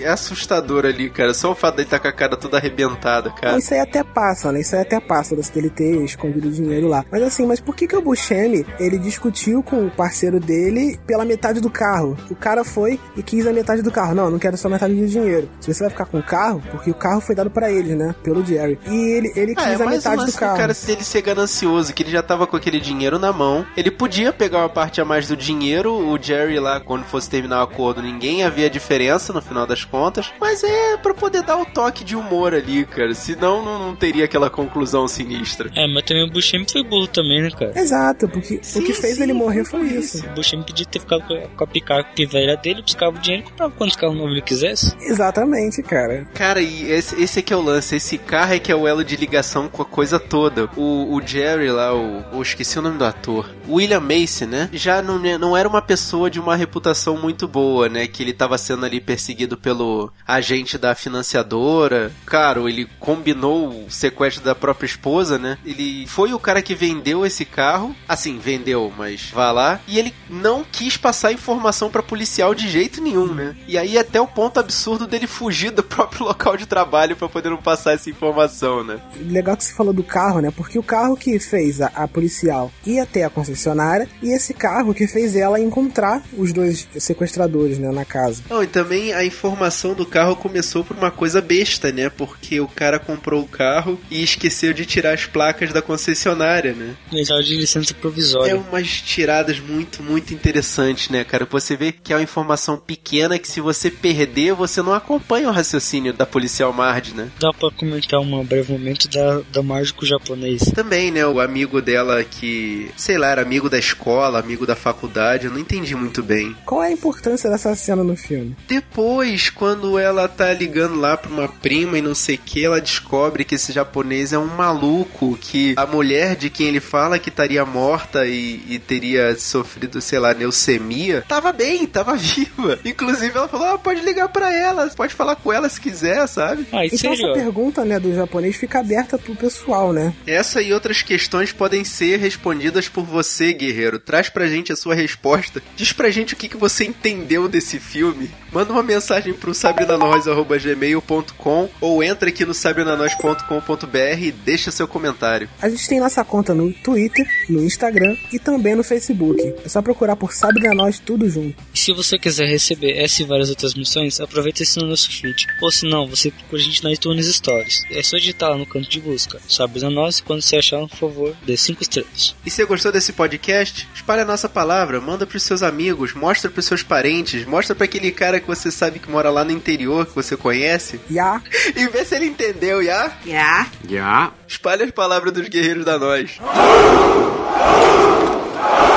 É 0.00 0.08
assustador 0.08 0.86
ali, 0.86 1.10
cara. 1.10 1.34
Só 1.34 1.52
o 1.52 1.54
fato 1.54 1.76
dele 1.76 1.86
estar 1.86 1.98
com 1.98 2.08
a 2.08 2.12
cara 2.12 2.36
toda 2.36 2.56
arrebentada, 2.56 3.30
cara. 3.30 3.58
Isso 3.58 3.74
aí 3.74 3.80
até 3.80 4.02
passa, 4.02 4.50
né? 4.50 4.60
Isso 4.60 4.74
aí 4.74 4.82
até 4.82 4.98
passa 4.98 5.36
dele 5.36 5.68
ter 5.68 6.02
escondido 6.02 6.48
o 6.48 6.50
dinheiro 6.50 6.88
lá. 6.88 7.04
Mas 7.12 7.22
assim, 7.22 7.46
mas 7.46 7.60
por 7.60 7.76
que 7.76 7.86
que 7.86 7.96
o 7.96 8.00
Buscemi, 8.00 8.64
ele 8.78 8.98
discutiu 8.98 9.62
com 9.62 9.86
o 9.86 9.90
parceiro 9.90 10.40
dele 10.40 10.98
pela 11.06 11.24
metade 11.24 11.60
do 11.60 11.68
carro? 11.68 12.16
O 12.30 12.34
cara 12.34 12.64
foi 12.64 12.98
e 13.16 13.22
quis 13.26 13.46
a 13.46 13.52
metade 13.52 13.82
do 13.82 13.90
carro. 13.90 14.14
Não, 14.14 14.30
não 14.30 14.38
quero 14.38 14.56
só 14.56 14.68
metade 14.68 14.94
do 14.94 15.06
dinheiro. 15.06 15.48
Se 15.60 15.72
você 15.74 15.80
vai 15.82 15.90
ficar 15.90 16.06
com 16.06 16.18
o 16.18 16.22
carro, 16.22 16.62
porque 16.70 16.90
o 16.90 16.94
carro 16.94 17.20
foi 17.20 17.34
dado 17.34 17.50
pra 17.50 17.70
ele, 17.70 17.94
né? 17.94 18.14
Pelo 18.22 18.44
Jerry. 18.44 18.78
E 18.88 18.94
ele, 18.94 19.32
ele 19.36 19.54
quis 19.54 19.64
Ah, 19.64 19.70
é 19.72 19.74
a 19.74 19.78
um 19.78 19.90
metade 19.90 20.24
do 20.24 20.32
carro. 20.32 20.56
cara 20.56 20.72
se 20.72 20.92
ele 20.92 21.04
ser 21.04 21.22
ganancioso, 21.22 21.92
que 21.92 22.02
ele 22.02 22.10
já 22.10 22.22
tava 22.22 22.46
com 22.46 22.56
aquele 22.56 22.80
dinheiro 22.80 23.18
na 23.18 23.32
mão. 23.32 23.66
Ele 23.76 23.90
podia 23.90 24.32
pegar 24.32 24.58
uma 24.58 24.68
parte 24.68 25.00
a 25.00 25.04
mais 25.04 25.28
do 25.28 25.36
dinheiro, 25.36 25.92
o 25.92 26.16
Jerry 26.20 26.58
lá, 26.58 26.80
quando 26.80 27.04
fosse 27.04 27.28
terminar 27.28 27.60
o 27.60 27.64
acordo, 27.64 28.00
ninguém 28.00 28.44
havia 28.44 28.70
diferença 28.70 29.32
no 29.32 29.42
final 29.42 29.66
das 29.66 29.84
contas. 29.84 30.32
Mas 30.40 30.62
é 30.62 30.96
pra 30.96 31.12
poder 31.14 31.42
dar 31.42 31.56
o 31.58 31.66
toque 31.66 32.04
de 32.04 32.14
humor 32.14 32.54
ali, 32.54 32.84
cara. 32.84 33.12
Senão 33.14 33.64
não, 33.64 33.78
não 33.78 33.96
teria 33.96 34.24
aquela 34.24 34.48
conclusão 34.48 35.08
sinistra. 35.08 35.70
É, 35.74 35.86
mas 35.86 36.04
também 36.04 36.24
o 36.28 36.30
Buscemi 36.30 36.66
foi 36.70 36.82
burro 36.84 37.06
também, 37.08 37.42
né, 37.42 37.50
cara? 37.50 37.72
Exato, 37.78 38.28
porque 38.28 38.60
Sim, 38.62 38.80
o 38.80 38.84
que 38.84 38.92
fez 38.92 39.16
sim, 39.16 39.22
ele 39.22 39.32
morrer 39.32 39.64
foi 39.64 39.80
por 39.80 39.86
isso. 39.88 40.24
O 40.26 40.34
Buscemi 40.34 40.64
podia 40.64 40.86
ter 40.86 41.00
ficado 41.00 41.22
com 41.56 41.64
a, 41.64 41.66
picape 41.66 42.26
velha 42.26 42.56
dele, 42.56 42.82
buscava 42.82 43.15
o 43.16 43.20
dinheiro 43.20 43.46
e 43.46 43.50
comprava 43.50 43.72
quantos 43.72 43.96
carros 43.96 44.16
novos 44.16 44.32
ele 44.32 44.42
quisesse. 44.42 44.94
Exatamente, 45.00 45.82
cara. 45.82 46.26
Cara, 46.34 46.60
e 46.60 46.90
esse, 46.90 47.20
esse 47.22 47.38
aqui 47.40 47.52
é 47.52 47.56
o 47.56 47.62
lance. 47.62 47.96
Esse 47.96 48.18
carro 48.18 48.54
é 48.54 48.58
que 48.58 48.70
é 48.70 48.76
o 48.76 48.86
elo 48.86 49.04
de 49.04 49.16
ligação 49.16 49.68
com 49.68 49.82
a 49.82 49.86
coisa 49.86 50.18
toda. 50.18 50.68
O, 50.76 51.14
o 51.14 51.26
Jerry 51.26 51.70
lá, 51.70 51.94
o. 51.94 52.24
Eu 52.32 52.42
esqueci 52.42 52.78
o 52.78 52.82
nome 52.82 52.98
do 52.98 53.04
ator. 53.04 53.50
William 53.68 54.00
Macy, 54.00 54.46
né? 54.46 54.68
Já 54.72 55.02
não, 55.02 55.18
não 55.18 55.56
era 55.56 55.68
uma 55.68 55.82
pessoa 55.82 56.30
de 56.30 56.40
uma 56.40 56.56
reputação 56.56 57.16
muito 57.16 57.48
boa, 57.48 57.88
né? 57.88 58.06
Que 58.06 58.22
ele 58.22 58.32
tava 58.32 58.58
sendo 58.58 58.84
ali 58.84 59.00
perseguido 59.00 59.56
pelo 59.56 60.12
agente 60.26 60.78
da 60.78 60.94
financiadora. 60.94 62.12
Claro, 62.24 62.68
ele 62.68 62.88
combinou 62.98 63.86
o 63.86 63.90
sequestro 63.90 64.44
da 64.44 64.54
própria 64.54 64.86
esposa, 64.86 65.38
né? 65.38 65.58
Ele 65.64 66.06
foi 66.06 66.32
o 66.32 66.38
cara 66.38 66.62
que 66.62 66.74
vendeu 66.74 67.24
esse 67.24 67.44
carro. 67.44 67.94
Assim, 68.08 68.38
vendeu, 68.38 68.92
mas 68.96 69.30
vá 69.32 69.50
lá. 69.50 69.80
E 69.86 69.98
ele 69.98 70.14
não 70.28 70.64
quis 70.64 70.96
passar 70.96 71.32
informação 71.32 71.90
pra 71.90 72.02
policial 72.02 72.54
de 72.54 72.68
jeito 72.68 73.00
nenhum, 73.06 73.32
né? 73.34 73.56
E 73.68 73.78
aí 73.78 73.98
até 73.98 74.20
o 74.20 74.26
ponto 74.26 74.58
absurdo 74.60 75.06
dele 75.06 75.26
fugir 75.26 75.70
do 75.70 75.82
próprio 75.84 76.24
local 76.26 76.56
de 76.56 76.66
trabalho 76.66 77.16
pra 77.16 77.28
poder 77.28 77.50
não 77.50 77.56
passar 77.56 77.92
essa 77.94 78.10
informação, 78.10 78.82
né? 78.84 78.98
Legal 79.20 79.56
que 79.56 79.64
você 79.64 79.72
falou 79.72 79.92
do 79.92 80.02
carro, 80.02 80.40
né? 80.40 80.50
Porque 80.54 80.78
o 80.78 80.82
carro 80.82 81.16
que 81.16 81.38
fez 81.38 81.80
a, 81.80 81.86
a 81.94 82.08
policial 82.08 82.70
ir 82.84 82.98
até 83.00 83.24
a 83.24 83.30
concessionária 83.30 84.08
e 84.22 84.30
esse 84.34 84.52
carro 84.54 84.94
que 84.94 85.06
fez 85.06 85.36
ela 85.36 85.60
encontrar 85.60 86.22
os 86.36 86.52
dois 86.52 86.86
sequestradores, 86.98 87.78
né, 87.78 87.90
na 87.90 88.04
casa. 88.04 88.42
Não, 88.50 88.62
e 88.62 88.66
também 88.66 89.12
a 89.12 89.24
informação 89.24 89.94
do 89.94 90.04
carro 90.06 90.36
começou 90.36 90.84
por 90.84 90.96
uma 90.96 91.10
coisa 91.10 91.40
besta, 91.40 91.92
né? 91.92 92.08
Porque 92.10 92.60
o 92.60 92.68
cara 92.68 92.98
comprou 92.98 93.42
o 93.42 93.48
carro 93.48 93.98
e 94.10 94.22
esqueceu 94.22 94.72
de 94.72 94.84
tirar 94.84 95.12
as 95.14 95.26
placas 95.26 95.72
da 95.72 95.80
concessionária, 95.82 96.72
né? 96.72 96.94
Precisava 97.08 97.42
de 97.42 97.56
licença 97.56 97.92
É 97.92 97.94
provisória. 97.94 98.56
umas 98.56 98.88
tiradas 99.00 99.60
muito, 99.60 100.02
muito 100.02 100.32
interessantes, 100.34 101.08
né, 101.10 101.24
cara? 101.24 101.46
Você 101.50 101.76
vê 101.76 101.92
que 101.92 102.12
é 102.12 102.16
uma 102.16 102.22
informação 102.22 102.76
pequena 102.86 103.38
que 103.38 103.48
se 103.48 103.60
você 103.60 103.90
perder, 103.90 104.54
você 104.54 104.80
não 104.82 104.94
acompanha 104.94 105.48
o 105.48 105.52
raciocínio 105.52 106.12
da 106.12 106.24
policial 106.24 106.72
Marge, 106.72 107.14
né? 107.14 107.30
Dá 107.40 107.52
pra 107.52 107.70
comentar 107.70 108.20
um 108.20 108.44
breve 108.44 108.72
momento 108.72 109.08
da, 109.08 109.40
da 109.52 109.62
mágico 109.62 110.06
japonês. 110.06 110.70
Também, 110.74 111.10
né, 111.10 111.26
o 111.26 111.40
amigo 111.40 111.82
dela 111.82 112.22
que, 112.22 112.90
sei 112.96 113.18
lá, 113.18 113.28
era 113.28 113.42
amigo 113.42 113.68
da 113.68 113.78
escola, 113.78 114.38
amigo 114.38 114.66
da 114.66 114.76
faculdade, 114.76 115.46
eu 115.46 115.52
não 115.52 115.58
entendi 115.58 115.94
muito 115.94 116.22
bem. 116.22 116.54
Qual 116.64 116.82
é 116.82 116.88
a 116.88 116.92
importância 116.92 117.50
dessa 117.50 117.74
cena 117.74 118.04
no 118.04 118.16
filme? 118.16 118.56
Depois, 118.68 119.50
quando 119.50 119.98
ela 119.98 120.28
tá 120.28 120.52
ligando 120.52 120.96
lá 120.96 121.16
pra 121.16 121.30
uma 121.30 121.48
prima 121.48 121.98
e 121.98 122.02
não 122.02 122.14
sei 122.14 122.36
o 122.36 122.38
que, 122.38 122.64
ela 122.64 122.80
descobre 122.80 123.44
que 123.44 123.54
esse 123.56 123.72
japonês 123.72 124.32
é 124.32 124.38
um 124.38 124.46
maluco, 124.46 125.36
que 125.40 125.74
a 125.76 125.86
mulher 125.86 126.36
de 126.36 126.50
quem 126.50 126.68
ele 126.68 126.80
fala 126.80 127.18
que 127.18 127.28
estaria 127.28 127.64
morta 127.64 128.26
e, 128.26 128.62
e 128.68 128.78
teria 128.78 129.36
sofrido, 129.36 130.00
sei 130.00 130.18
lá, 130.18 130.30
leucemia, 130.30 131.24
tava 131.28 131.52
bem, 131.52 131.86
tava 131.86 132.14
viva. 132.16 132.75
Inclusive, 132.84 133.36
ela 133.36 133.48
falou: 133.48 133.66
ah, 133.66 133.78
pode 133.78 134.00
ligar 134.02 134.28
pra 134.28 134.52
ela, 134.52 134.86
pode 134.88 135.14
falar 135.14 135.36
com 135.36 135.52
ela 135.52 135.68
se 135.68 135.80
quiser, 135.80 136.26
sabe? 136.26 136.66
Ah, 136.72 136.84
Então 136.86 137.12
essa 137.12 137.32
pergunta, 137.32 137.84
né, 137.84 137.98
do 137.98 138.14
japonês 138.14 138.56
fica 138.56 138.80
aberta 138.80 139.18
pro 139.18 139.34
pessoal, 139.34 139.92
né? 139.92 140.14
Essa 140.26 140.62
e 140.62 140.72
outras 140.72 141.02
questões 141.02 141.52
podem 141.52 141.84
ser 141.84 142.18
respondidas 142.18 142.88
por 142.88 143.04
você, 143.04 143.52
guerreiro. 143.52 143.98
Traz 143.98 144.28
pra 144.28 144.46
gente 144.48 144.72
a 144.72 144.76
sua 144.76 144.94
resposta. 144.94 145.62
Diz 145.76 145.92
pra 145.92 146.10
gente 146.10 146.34
o 146.34 146.36
que, 146.36 146.48
que 146.48 146.56
você 146.56 146.84
entendeu 146.84 147.48
desse 147.48 147.78
filme. 147.78 148.30
Manda 148.52 148.72
uma 148.72 148.82
mensagem 148.82 149.32
pro 149.34 149.54
sabrinanois.gmail.com 149.54 151.68
ou 151.80 152.02
entra 152.02 152.28
aqui 152.28 152.44
no 152.44 152.54
sabrinanois.com.br 152.54 154.20
e 154.20 154.32
deixa 154.32 154.70
seu 154.70 154.86
comentário. 154.88 155.48
A 155.60 155.68
gente 155.68 155.88
tem 155.88 156.00
nossa 156.00 156.24
conta 156.24 156.54
no 156.54 156.72
Twitter, 156.72 157.26
no 157.48 157.62
Instagram 157.64 158.16
e 158.32 158.38
também 158.38 158.74
no 158.74 158.82
Facebook. 158.84 159.54
É 159.64 159.68
só 159.68 159.82
procurar 159.82 160.16
por 160.16 160.32
Sabrina 160.32 160.74
Nós 160.74 160.98
tudo 160.98 161.28
junto. 161.28 161.56
E 161.74 161.78
se 161.78 161.92
você 161.92 162.18
quiser 162.18 162.46
receber 162.46 162.65
essa 162.74 163.22
e 163.22 163.24
várias 163.24 163.50
outras 163.50 163.74
missões, 163.74 164.20
aproveita 164.20 164.62
esse 164.62 164.78
no 164.78 164.86
nosso 164.86 165.10
feed. 165.10 165.46
Ou 165.60 165.70
se 165.70 165.86
não, 165.86 166.06
você 166.06 166.30
procura 166.30 166.60
a 166.60 166.64
gente 166.64 166.82
na 166.82 166.92
iTunes 166.92 167.26
Stories. 167.34 167.82
É 167.90 168.02
só 168.02 168.16
digitar 168.16 168.50
lá 168.50 168.56
no 168.56 168.66
canto 168.66 168.88
de 168.88 169.00
busca. 169.00 169.40
Sabrina 169.48 169.90
Nós 169.90 170.18
e 170.18 170.22
quando 170.22 170.42
você 170.42 170.56
achar, 170.56 170.80
por 170.86 170.96
favor, 170.96 171.36
dê 171.44 171.56
5 171.56 171.82
estrelas. 171.82 172.34
E 172.44 172.50
se 172.50 172.64
gostou 172.64 172.92
desse 172.92 173.12
podcast, 173.12 173.88
espalhe 173.94 174.22
a 174.22 174.24
nossa 174.24 174.48
palavra, 174.48 175.00
manda 175.00 175.26
pros 175.26 175.42
seus 175.42 175.62
amigos, 175.62 176.14
mostra 176.14 176.50
pros 176.50 176.64
seus 176.64 176.82
parentes, 176.82 177.46
mostra 177.46 177.74
pra 177.74 177.84
aquele 177.84 178.10
cara 178.10 178.40
que 178.40 178.46
você 178.46 178.70
sabe 178.70 178.98
que 178.98 179.10
mora 179.10 179.30
lá 179.30 179.44
no 179.44 179.52
interior, 179.52 180.06
que 180.06 180.14
você 180.14 180.36
conhece. 180.36 181.00
Ya. 181.10 181.42
E 181.76 181.88
vê 181.88 182.04
se 182.04 182.14
ele 182.14 182.26
entendeu, 182.26 182.82
ya? 182.82 183.12
Yeah. 183.26 183.70
Já. 183.88 184.32
Espalhe 184.48 184.84
as 184.84 184.90
palavras 184.90 185.32
dos 185.32 185.48
guerreiros 185.48 185.84
da 185.84 185.98
nós. 185.98 186.38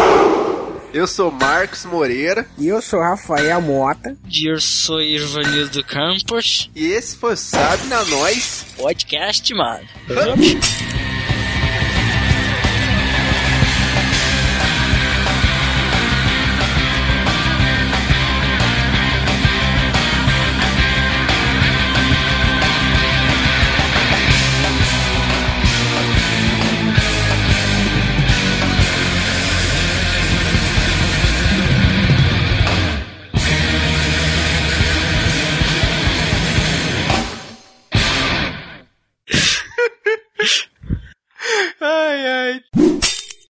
Eu 0.94 1.06
sou 1.06 1.32
Marcos 1.32 1.86
Moreira 1.86 2.48
E 2.58 2.68
eu 2.68 2.82
sou 2.82 3.00
Rafael 3.00 3.62
Mota. 3.62 4.18
Eu 4.44 4.60
sou 4.60 5.02
Irvanildo 5.02 5.84
Campos. 5.84 6.70
e 6.76 6.88
esse 6.88 7.16
foi 7.16 7.34
o 7.34 7.38
Sabe 7.38 7.86
na 7.88 8.04
Nós. 8.06 8.66
Podcast, 8.76 9.54
mano. 9.54 9.86